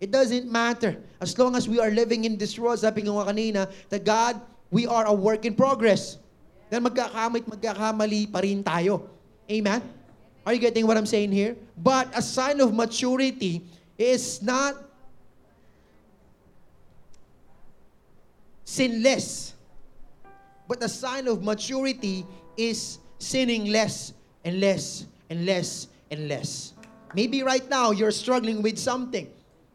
[0.00, 0.96] it doesn't matter.
[1.20, 4.38] As long as we are living in this world, sabi nga kanina, that God,
[4.70, 6.18] we are a work in progress.
[6.68, 9.08] Dahil magkakamit, magkakamali pa rin tayo.
[9.48, 9.80] Amen?
[10.44, 11.56] Are you getting what I'm saying here?
[11.76, 13.64] But a sign of maturity
[13.96, 14.76] is not
[18.64, 19.56] sinless.
[20.68, 24.12] But the sign of maturity is sinning less
[24.44, 26.76] and less and less and less.
[27.16, 29.28] Maybe right now you're struggling with something,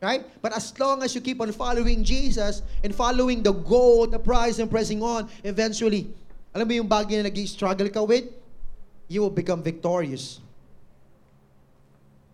[0.04, 0.28] right?
[0.44, 4.60] But as long as you keep on following Jesus and following the goal, the prize,
[4.60, 6.12] and pressing on, eventually,
[6.52, 8.28] alam mo yung bagay na nag-struggle ka with,
[9.08, 10.44] you will become victorious.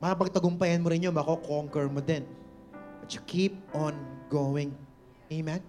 [0.01, 2.25] Mapagtagumpayan mo rin yun, mako-conquer mo din.
[2.99, 3.93] But you keep on
[4.33, 4.73] going.
[5.29, 5.61] Amen?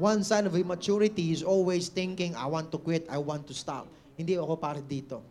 [0.00, 3.86] One sign of immaturity is always thinking, I want to quit, I want to stop.
[4.18, 5.22] Hindi ako para dito.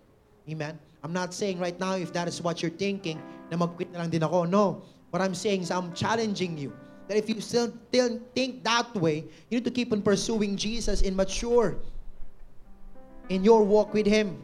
[0.48, 0.80] Amen?
[1.02, 3.18] I'm not saying right now if that is what you're thinking,
[3.50, 4.46] na mag-quit na lang din ako.
[4.46, 4.86] No.
[5.12, 6.74] What I'm saying is I'm challenging you
[7.08, 11.04] that if you still, still think that way, you need to keep on pursuing Jesus
[11.04, 11.76] and mature
[13.28, 14.42] in your walk with Him.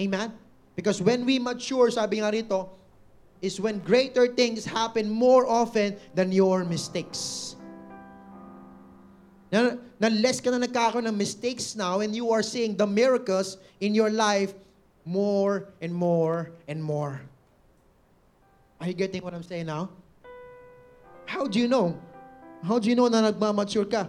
[0.00, 0.32] Amen?
[0.76, 2.68] Because when we mature, sabi nga rito,
[3.40, 7.56] is when greater things happen more often than your mistakes.
[9.52, 13.56] Na, na less ka na nagkakaroon ng mistakes now and you are seeing the miracles
[13.80, 14.52] in your life
[15.04, 17.20] more and more and more.
[18.80, 19.90] Are you getting what I'm saying now?
[21.24, 21.96] How do you know?
[22.64, 24.08] How do you know na nagmamature ka?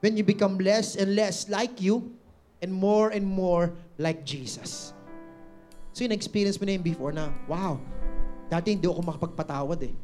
[0.00, 2.14] When you become less and less like you
[2.62, 4.92] and more and more like Jesus.
[5.96, 7.80] So yung experience mo na yun before na, wow,
[8.52, 9.94] dati hindi ako makapagpatawad eh.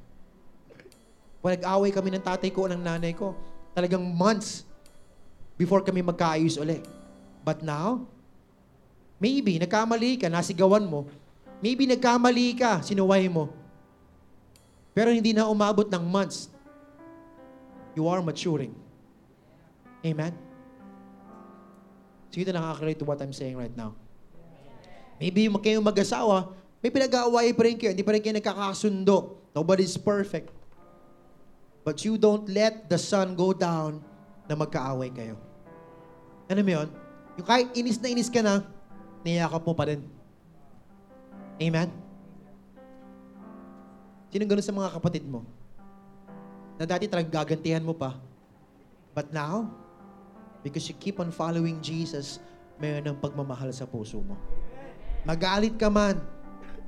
[1.42, 3.36] Pag nag-away kami ng tatay ko o ng nanay ko,
[3.76, 4.64] talagang months
[5.60, 6.80] before kami magkaayos uli.
[7.42, 8.06] But now,
[9.18, 11.10] maybe nagkamali ka, nasigawan mo,
[11.62, 13.48] maybe nagkamali ka, sinuway mo.
[14.92, 16.52] Pero hindi na umabot ng months.
[17.96, 18.74] You are maturing.
[20.02, 20.34] Amen?
[22.32, 23.94] Sino nakaka-relate to what I'm saying right now?
[25.22, 26.50] Maybe kayong mag-asawa,
[26.82, 29.38] may pinag-aaway pa rin kayo, hindi pa rin kayo nagkakasundo.
[29.54, 30.50] Nobody's perfect.
[31.86, 34.02] But you don't let the sun go down
[34.50, 35.38] na magkaaway kayo.
[36.50, 36.88] Ano mo yun?
[37.38, 38.66] Yung kahit inis na inis ka na,
[39.22, 40.02] niyakap mo pa rin.
[41.60, 41.88] Amen?
[44.32, 45.44] Sino ganun sa mga kapatid mo?
[46.80, 48.16] Na dati talagang gagantihan mo pa.
[49.12, 49.68] But now,
[50.64, 52.40] because you keep on following Jesus,
[52.80, 54.40] mayroon ng pagmamahal sa puso mo.
[55.28, 56.16] Magalit ka man,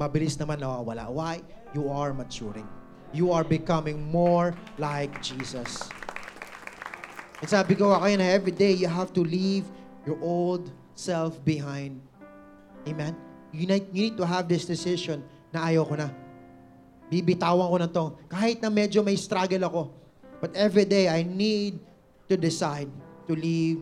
[0.00, 1.12] mabilis naman nawawala.
[1.12, 1.44] Why?
[1.76, 2.66] You are maturing.
[3.12, 5.84] You are becoming more like Jesus.
[7.44, 9.68] And sabi ko kayo na every day, you have to leave
[10.08, 12.00] your old self behind.
[12.88, 13.14] Amen?
[13.54, 15.22] You need, you need to have this decision
[15.54, 16.10] na ayoko na.
[17.06, 18.04] Bibitawan ko na to.
[18.26, 19.82] Kahit na medyo may struggle ako.
[20.42, 21.78] But every day, I need
[22.28, 22.90] to decide
[23.30, 23.80] to leave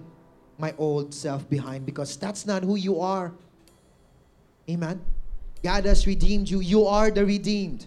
[0.59, 3.33] my old self behind because that's not who you are.
[4.69, 5.01] Amen?
[5.63, 6.61] God has redeemed you.
[6.61, 7.87] You are the redeemed.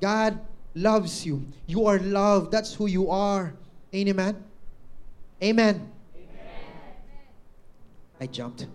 [0.00, 0.40] God
[0.74, 1.46] loves you.
[1.66, 2.52] You are loved.
[2.52, 3.54] That's who you are.
[3.94, 4.36] Amen?
[5.42, 5.92] Amen.
[8.20, 8.66] I jumped.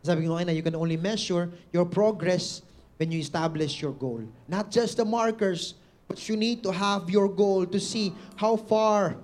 [0.00, 2.62] Sabi ko na, you can only measure your progress
[2.96, 4.24] when you establish your goal.
[4.48, 5.74] Not just the markers,
[6.08, 9.16] but you need to have your goal to see how far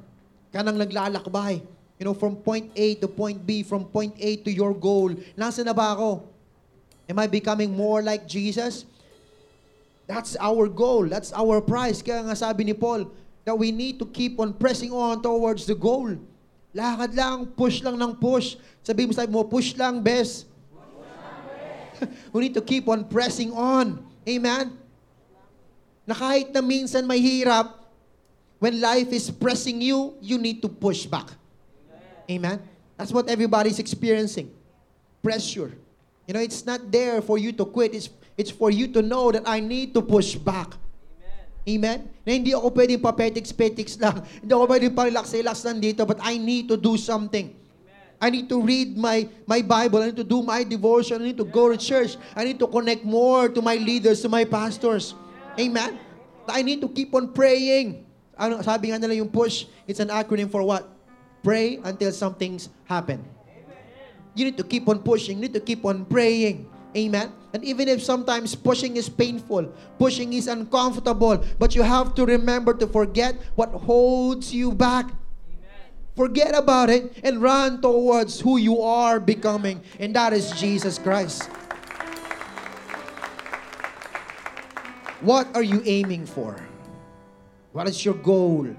[0.53, 1.65] ka nang naglalakbay.
[1.97, 5.17] You know, from point A to point B, from point A to your goal.
[5.33, 6.29] Nasaan na ba ako?
[7.09, 8.85] Am I becoming more like Jesus?
[10.05, 11.09] That's our goal.
[11.09, 12.05] That's our prize.
[12.05, 13.09] Kaya nga sabi ni Paul,
[13.49, 16.13] that we need to keep on pressing on towards the goal.
[16.77, 18.61] Lakad lang, push lang ng push.
[18.85, 20.45] Sabi mo, sabi mo, push lang, best.
[22.33, 24.05] we need to keep on pressing on.
[24.27, 24.77] Amen?
[26.07, 27.87] Na kahit na minsan may hirap,
[28.59, 31.31] when life is pressing you, you need to push back.
[32.31, 32.63] Amen?
[32.97, 34.51] That's what everybody's experiencing.
[35.23, 35.75] Pressure.
[36.27, 37.95] You know, it's not there for you to quit.
[37.95, 40.75] It's, it's for you to know that I need to push back.
[41.67, 42.07] Amen?
[42.23, 44.23] Na hindi ako pwedeng papetiks-petiks lang.
[44.43, 47.51] Hindi ako pwedeng pa-relax-relax lang dito, but I need to do something.
[48.21, 50.01] I need to read my my Bible.
[50.01, 51.21] I need to do my devotion.
[51.21, 52.17] I need to go to church.
[52.33, 55.15] I need to connect more to my leaders, to my pastors.
[55.61, 56.01] Amen?
[56.49, 58.07] I need to keep on praying.
[58.37, 60.85] Ano, sabi nga nila yung push, it's an acronym for what?
[61.41, 63.25] Pray until something's happen.
[64.37, 65.41] You need to keep on pushing.
[65.41, 66.69] You need to keep on praying.
[66.97, 67.33] Amen?
[67.53, 72.73] And even if sometimes pushing is painful, pushing is uncomfortable, but you have to remember
[72.77, 75.13] to forget what holds you back.
[76.17, 81.45] Forget about it and run towards who you are becoming, and that is Jesus Christ.
[85.21, 86.57] What are you aiming for?
[87.77, 88.73] What is your goal?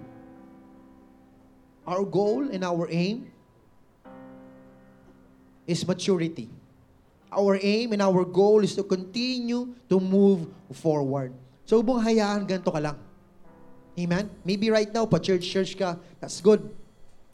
[1.86, 3.30] Our goal and our aim
[5.70, 6.50] is maturity.
[7.30, 11.38] Our aim and our goal is to continue to move forward.
[11.70, 12.98] So, mong hayaan ganito ka lang.
[13.94, 14.26] Amen?
[14.42, 16.66] Maybe right now, pa-church-church ka, that's good.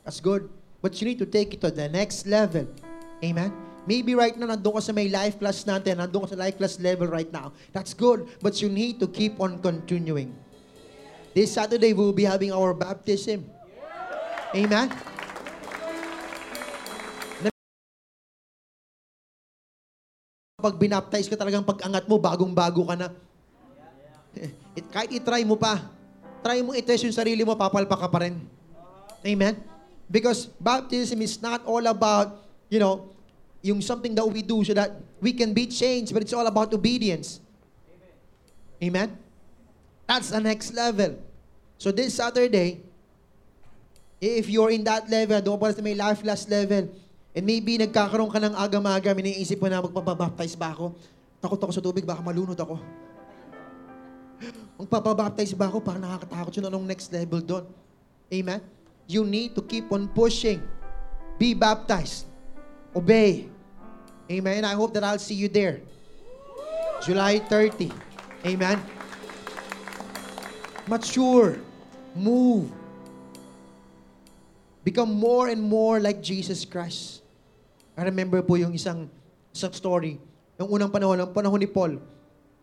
[0.04, 0.52] That's good.
[0.84, 2.68] But you need to take it to the next level.
[3.24, 3.52] Amen?
[3.84, 6.80] Maybe right now, nandun ka sa may life class natin, nandun ka sa life class
[6.80, 7.52] level right now.
[7.72, 8.28] That's good.
[8.40, 10.36] But you need to keep on continuing.
[11.36, 13.48] This Saturday, we will be having our baptism.
[14.56, 14.88] Amen?
[20.64, 23.08] Pag binaptize ka talagang pag-angat mo, bagong-bago ka na.
[24.80, 25.84] It, kahit itry mo pa,
[26.40, 28.40] try mo itest yung sarili mo, papalpa ka pa rin.
[29.28, 29.73] Amen?
[30.12, 33.10] Because baptism is not all about, you know,
[33.64, 34.92] yung something that we do so that
[35.24, 37.40] we can be changed, but it's all about obedience.
[38.84, 39.16] Amen?
[40.04, 41.16] That's the next level.
[41.80, 42.84] So this Saturday,
[44.20, 46.92] if you're in that level, doon pa sa may life last level,
[47.34, 50.94] and maybe nagkakaroon ka ng agam-agam, iniisip mo na magpapabaptize ba ako?
[51.40, 52.80] Takot ako sa tubig, baka malunod ako.
[54.84, 55.80] Magpapabaptize ba ako?
[55.80, 57.64] Parang nakakatakot yun anong next level doon.
[58.28, 58.60] Amen?
[59.08, 60.64] You need to keep on pushing.
[61.38, 62.26] Be baptized.
[62.96, 63.50] Obey.
[64.32, 64.64] Amen?
[64.64, 65.82] I hope that I'll see you there.
[67.04, 67.92] July 30.
[68.46, 68.80] Amen?
[70.88, 71.60] Mature.
[72.16, 72.72] Move.
[74.84, 77.24] Become more and more like Jesus Christ.
[77.96, 79.08] I remember po yung isang,
[79.56, 80.20] isang story.
[80.60, 82.00] Yung unang panahon, ang panahon ni Paul,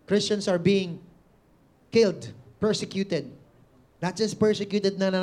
[0.04, 1.00] Christians are being
[1.88, 3.30] killed, persecuted.
[4.00, 5.20] Not just persecuted na, na,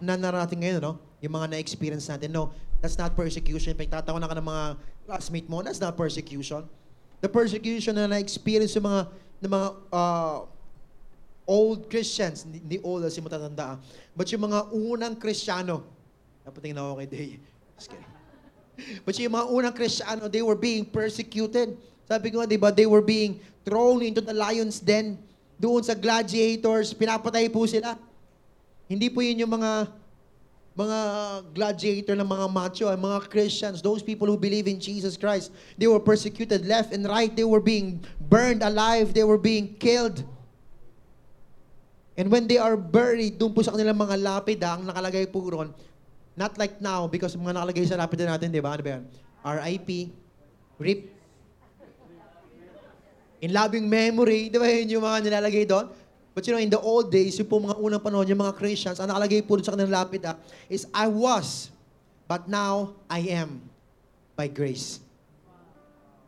[0.00, 0.94] na narating ngayon, no?
[1.20, 2.32] Yung mga na-experience natin.
[2.32, 3.76] No, that's not persecution.
[3.76, 4.64] Pagtatawa na ka ng mga
[5.04, 6.64] classmate mo, that's not persecution.
[7.20, 9.00] The persecution na na-experience yung mga,
[9.44, 10.38] ng mga uh,
[11.44, 13.76] old Christians, hindi, old kasi matatanda, ah.
[14.16, 15.84] but yung mga unang Kristiyano,
[16.46, 17.30] napating na ako kay Day.
[17.76, 18.08] Just kidding.
[19.04, 21.76] But yung mga unang Kristiyano, they were being persecuted.
[22.08, 25.20] Sabi ko di ba, they were being thrown into the lion's den.
[25.60, 28.00] Doon sa gladiators, pinapatay po sila.
[28.90, 29.86] Hindi po yun yung mga
[30.74, 30.98] mga
[31.54, 35.86] gladiator ng mga macho, ang mga Christians, those people who believe in Jesus Christ, they
[35.86, 37.30] were persecuted left and right.
[37.30, 39.14] They were being burned alive.
[39.14, 40.26] They were being killed.
[42.18, 45.70] And when they are buried, doon po sa kanilang mga lapida, ang nakalagay po ron,
[46.34, 48.74] not like now, because mga nakalagay sa lapida natin, di ba?
[48.74, 49.04] Ano ba yan?
[49.40, 49.88] RIP,
[50.82, 51.00] RIP,
[53.40, 55.88] in loving memory, di ba yun yung mga nilalagay doon?
[56.34, 59.02] But you know, in the old days, yung po mga unang panahon, yung mga Christians,
[59.02, 60.38] ang nakalagay po sa kanilang lapida
[60.70, 61.74] is, I was,
[62.30, 63.58] but now I am
[64.38, 65.02] by grace.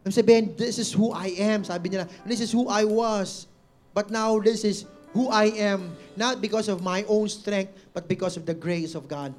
[0.03, 1.63] Ibig sabihin, this is who I am.
[1.63, 3.47] Sabi nila, this is who I was.
[3.95, 4.85] But now this is
[5.15, 9.07] who I am, not because of my own strength, but because of the grace of
[9.07, 9.31] God.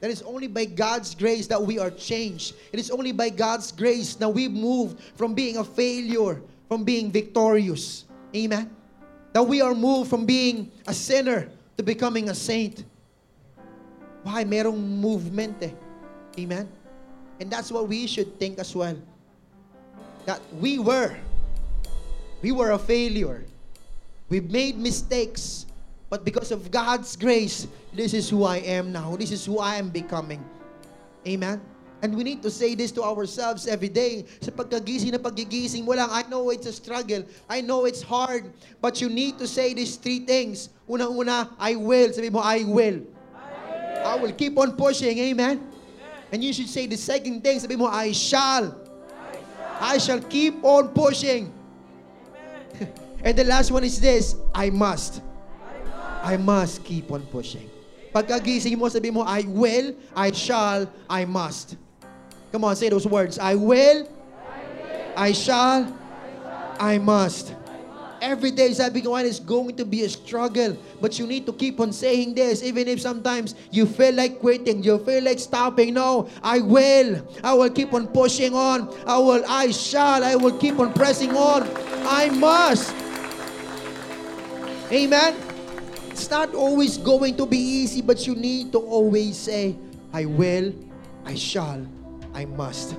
[0.00, 2.54] That is only by God's grace that we are changed.
[2.72, 7.10] It is only by God's grace that we moved from being a failure, from being
[7.10, 8.04] victorious.
[8.36, 8.70] Amen?
[9.32, 12.84] That we are moved from being a sinner to becoming a saint.
[14.22, 14.44] Why?
[14.44, 15.70] Merong movement eh.
[16.38, 16.68] Amen?
[17.40, 18.96] And that's what we should think as well.
[20.26, 21.16] That we were.
[22.42, 23.44] We were a failure.
[24.28, 25.66] We've made mistakes,
[26.08, 29.16] but because of God's grace, this is who I am now.
[29.16, 30.44] This is who I am becoming.
[31.26, 31.60] Amen?
[32.02, 34.24] And we need to say this to ourselves every day.
[34.40, 37.24] Sa pagkagising na paggigising mo lang, I know it's a struggle.
[37.44, 38.48] I know it's hard.
[38.80, 40.72] But you need to say these three things.
[40.88, 42.08] Unang-una, I will.
[42.12, 43.04] Sabi mo, I will.
[44.00, 45.18] I will keep on pushing.
[45.18, 45.60] Amen?
[46.32, 47.60] And you should say the second thing.
[47.60, 48.80] Sabi mo, I shall.
[49.80, 51.52] I shall keep on pushing.
[53.20, 55.20] And the last one is this, I must.
[56.24, 57.68] I must keep on pushing.
[58.16, 61.76] Pagkagising mo, sabi mo, I will, I shall, I must.
[62.52, 63.38] Come on, say those words.
[63.38, 64.08] I will,
[65.16, 65.96] I shall,
[66.78, 67.54] I must.
[68.20, 70.76] Every day, sabi ko, is going to be a struggle.
[71.00, 74.82] But you need to keep on saying this, even if sometimes you feel like quitting,
[74.84, 75.94] you feel like stopping.
[75.94, 77.26] No, I will.
[77.42, 78.92] I will keep on pushing on.
[79.06, 80.22] I will, I shall.
[80.22, 81.64] I will keep on pressing on.
[82.04, 82.92] I must.
[84.92, 85.34] Amen?
[86.10, 89.76] It's not always going to be easy, but you need to always say,
[90.12, 90.74] I will,
[91.24, 91.86] I shall,
[92.34, 92.96] I must.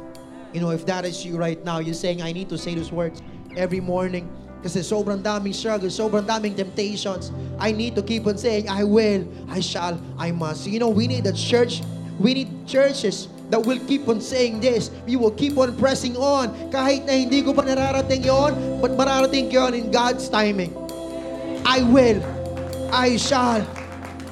[0.53, 2.91] You know, if that is you right now, you're saying, I need to say those
[2.91, 3.21] words
[3.55, 4.27] every morning.
[4.61, 7.33] Kasi sobrang daming struggles, sobrang daming temptations.
[7.57, 10.67] I need to keep on saying, I will, I shall, I must.
[10.67, 11.81] You know, we need a church,
[12.19, 14.91] we need churches that will keep on saying this.
[15.05, 16.53] We will keep on pressing on.
[16.69, 20.71] Kahit na hindi ko pa nararating yon, but mararating yon in God's timing.
[21.65, 22.21] I will,
[22.93, 23.65] I shall,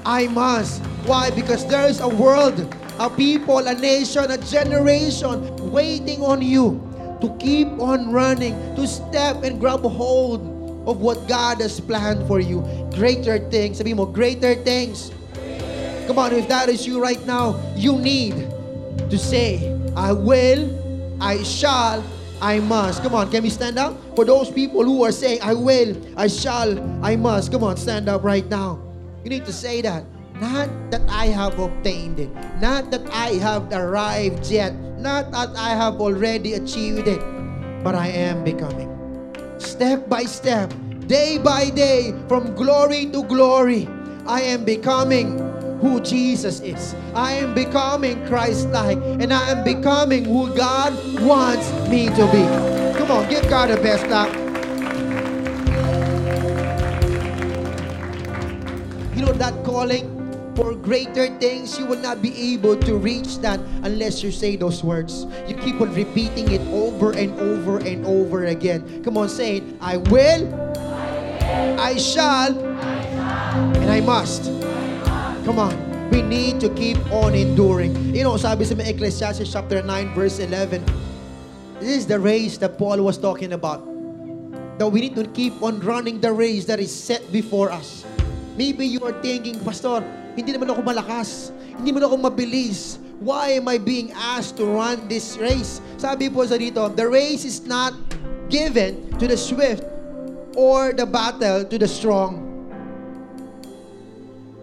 [0.06, 0.86] I must.
[1.10, 1.34] Why?
[1.34, 2.56] Because there is a world,
[3.00, 6.84] a people, a nation, a generation waiting on you
[7.22, 10.42] to keep on running, to step and grab hold
[10.88, 12.62] of what God has planned for you.
[12.94, 13.78] Greater things.
[13.78, 15.12] Sabi mo, greater things.
[16.08, 18.34] Come on, if that is you right now, you need
[19.10, 20.68] to say, I will,
[21.22, 22.04] I shall,
[22.42, 23.04] I must.
[23.04, 23.96] Come on, can we stand up?
[24.16, 27.52] For those people who are saying, I will, I shall, I must.
[27.52, 28.82] Come on, stand up right now.
[29.24, 30.04] You need to say that.
[30.40, 32.30] Not that I have obtained it.
[32.62, 34.74] Not that I have arrived yet.
[34.98, 37.20] Not that I have already achieved it.
[37.84, 38.88] But I am becoming.
[39.58, 40.74] Step by step,
[41.08, 43.88] day by day, from glory to glory,
[44.26, 45.40] I am becoming
[45.80, 46.96] who Jesus is.
[47.14, 48.98] I am becoming Christ-like.
[49.20, 52.44] And I am becoming who God wants me to be.
[52.98, 54.32] Come on, give God a best clap.
[59.16, 60.09] You know that calling
[60.60, 64.84] for greater things, you will not be able to reach that unless you say those
[64.84, 65.24] words.
[65.48, 68.84] You keep on repeating it over and over and over again.
[69.00, 69.64] Come on, say it.
[69.80, 70.52] I will,
[71.80, 74.52] I shall, and I must.
[75.48, 75.72] Come on.
[76.12, 77.96] We need to keep on enduring.
[78.14, 80.84] You know, sabi sa Ecclesiastes chapter 9 verse 11,
[81.80, 83.88] this is the race that Paul was talking about.
[84.76, 88.04] That we need to keep on running the race that is set before us.
[88.60, 90.04] Maybe you are thinking, Pastor,
[90.40, 91.52] hindi naman ako malakas.
[91.76, 92.98] Hindi naman ako mabilis.
[93.20, 95.84] Why am I being asked to run this race?
[96.00, 97.92] Sabi po sa dito, the race is not
[98.48, 99.84] given to the swift
[100.56, 102.48] or the battle to the strong.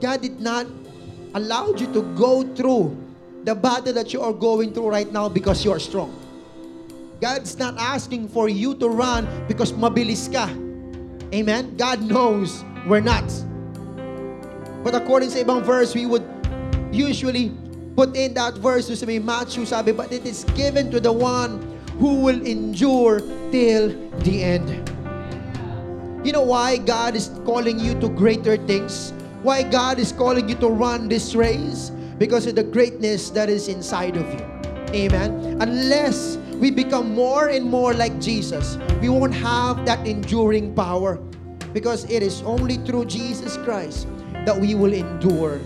[0.01, 0.65] God did not
[1.37, 2.97] allow you to go through
[3.45, 6.13] the battle that you are going through right now because you are strong.
[7.21, 10.49] God's not asking for you to run because mabilis ka.
[11.33, 11.77] Amen?
[11.77, 13.25] God knows we're not.
[14.87, 16.23] But according sa ibang verse, we would
[16.95, 17.51] usually
[17.99, 21.59] put in that verse sa may Matthew, sabi, but it is given to the one
[21.99, 23.19] who will endure
[23.51, 23.91] till
[24.23, 24.71] the end.
[26.23, 29.11] You know why God is calling you to greater things?
[29.43, 31.91] Why God is calling you to run this race?
[32.23, 34.47] Because of the greatness that is inside of you.
[34.95, 35.59] Amen.
[35.59, 41.19] Unless we become more and more like Jesus, we won't have that enduring power.
[41.75, 44.07] Because it is only through Jesus Christ
[44.47, 45.61] that we will endure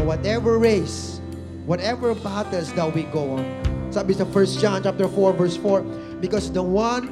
[0.00, 1.20] or whatever race,
[1.68, 3.44] whatever battles that we go on.
[3.92, 5.84] Sabi sa 1 John chapter 4 verse 4,
[6.18, 7.06] because the one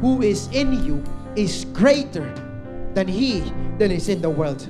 [0.00, 1.04] who is in you
[1.36, 2.26] is greater
[2.96, 3.44] than he
[3.78, 4.66] that is in the world.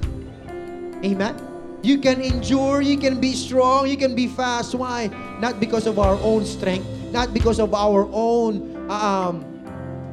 [1.06, 1.38] Amen.
[1.84, 4.74] You can endure, you can be strong, you can be fast.
[4.74, 5.08] Why?
[5.38, 9.44] Not because of our own strength, not because of our own um,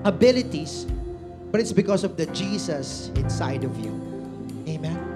[0.03, 0.85] abilities,
[1.49, 3.95] but it's because of the Jesus inside of you.
[4.67, 5.10] Amen.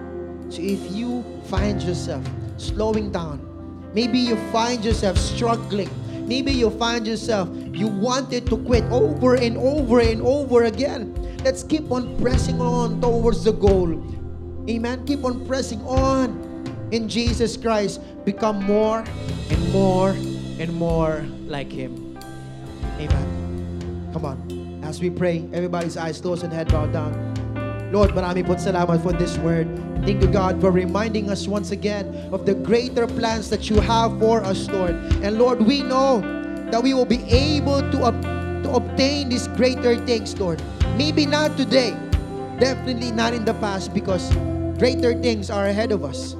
[0.55, 1.19] So if you
[1.51, 2.23] find yourself
[2.55, 3.43] slowing down,
[3.91, 5.91] maybe you find yourself struggling,
[6.25, 11.11] maybe you find yourself you wanted to quit over and over and over again.
[11.43, 13.99] Let's keep on pressing on towards the goal.
[14.69, 15.03] Amen.
[15.03, 16.39] Keep on pressing on
[16.91, 17.99] in Jesus Christ.
[18.23, 19.03] Become more
[19.51, 20.11] and more
[20.55, 22.17] and more like Him.
[22.95, 24.09] Amen.
[24.13, 24.79] Come on.
[24.87, 27.11] As we pray, everybody's eyes closed and head bowed down.
[27.91, 29.67] Lord, marami po salamat for this word.
[30.03, 34.19] Thank you, God, for reminding us once again of the greater plans that you have
[34.19, 34.93] for us, Lord.
[35.23, 36.21] And Lord, we know
[36.71, 38.21] that we will be able to, ob-
[38.63, 40.61] to obtain these greater things, Lord.
[40.97, 41.95] Maybe not today,
[42.59, 44.33] definitely not in the past, because
[44.77, 46.35] greater things are ahead of us.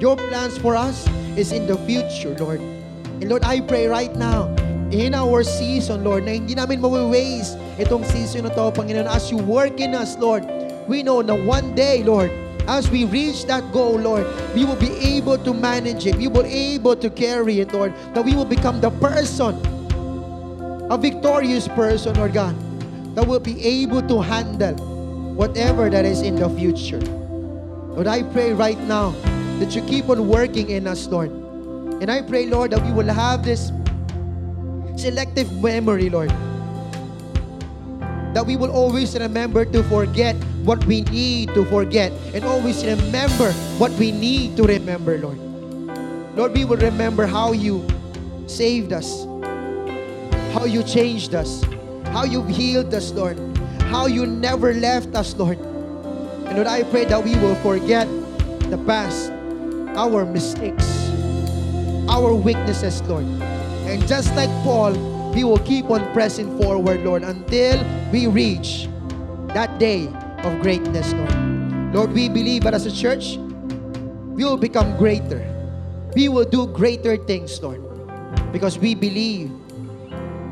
[0.00, 2.60] Your plans for us is in the future, Lord.
[2.60, 4.52] And Lord, I pray right now,
[4.92, 9.38] in our season, Lord, na hindi namin mawi-waste itong season na to, Panginoon, as you
[9.38, 10.46] work in us, Lord.
[10.86, 12.30] We know na one day, Lord,
[12.68, 16.16] as we reach that goal, Lord, we will be able to manage it.
[16.16, 17.94] We will be able to carry it, Lord.
[18.14, 19.54] That we will become the person,
[20.90, 22.54] a victorious person, Lord God,
[23.14, 24.74] that will be able to handle
[25.34, 27.00] whatever that is in the future.
[27.94, 29.10] Lord, I pray right now
[29.60, 31.30] that you keep on working in us, Lord.
[32.02, 33.72] And I pray, Lord, that we will have this
[34.96, 36.30] selective memory, Lord.
[38.34, 40.36] That we will always remember to forget
[40.66, 45.38] what we need to forget and always remember what we need to remember, Lord.
[46.34, 47.86] Lord, we will remember how you
[48.48, 49.24] saved us,
[50.50, 51.62] how you changed us,
[52.10, 53.38] how you've healed us, Lord,
[53.94, 55.58] how you never left us, Lord.
[56.50, 58.08] And Lord, I pray that we will forget
[58.66, 59.30] the past,
[59.94, 60.84] our mistakes,
[62.10, 63.24] our weaknesses, Lord.
[63.86, 64.98] And just like Paul,
[65.30, 67.78] we will keep on pressing forward, Lord, until
[68.10, 68.88] we reach
[69.54, 70.10] that day
[70.46, 71.34] of greatness, Lord.
[71.92, 73.36] Lord, we believe that as a church,
[74.30, 75.42] we will become greater.
[76.14, 77.82] We will do greater things, Lord,
[78.52, 79.50] because we believe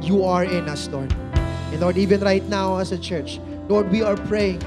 [0.03, 1.13] you are in us, Lord.
[1.71, 3.39] And Lord, even right now as a church,
[3.69, 4.59] Lord, we are praying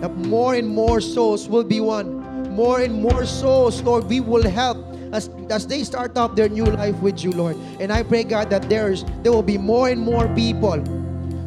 [0.00, 2.20] that more and more souls will be won.
[2.50, 4.78] More and more souls, Lord, we will help
[5.12, 7.56] as, as they start up their new life with you, Lord.
[7.80, 10.78] And I pray, God, that there's there will be more and more people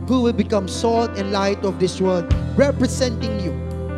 [0.07, 2.27] who will become salt and light of this world,
[2.57, 3.51] representing you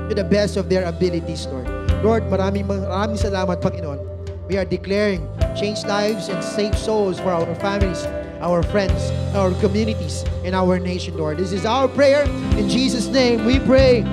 [0.09, 1.67] to the best of their abilities, Lord.
[2.05, 3.97] Lord, maraming maraming salamat, Panginoon.
[4.45, 5.25] We are declaring
[5.57, 8.05] changed lives and saved souls for our families,
[8.45, 11.41] our friends, our communities, and our nation, Lord.
[11.41, 12.29] This is our prayer.
[12.53, 14.05] In Jesus' name we pray.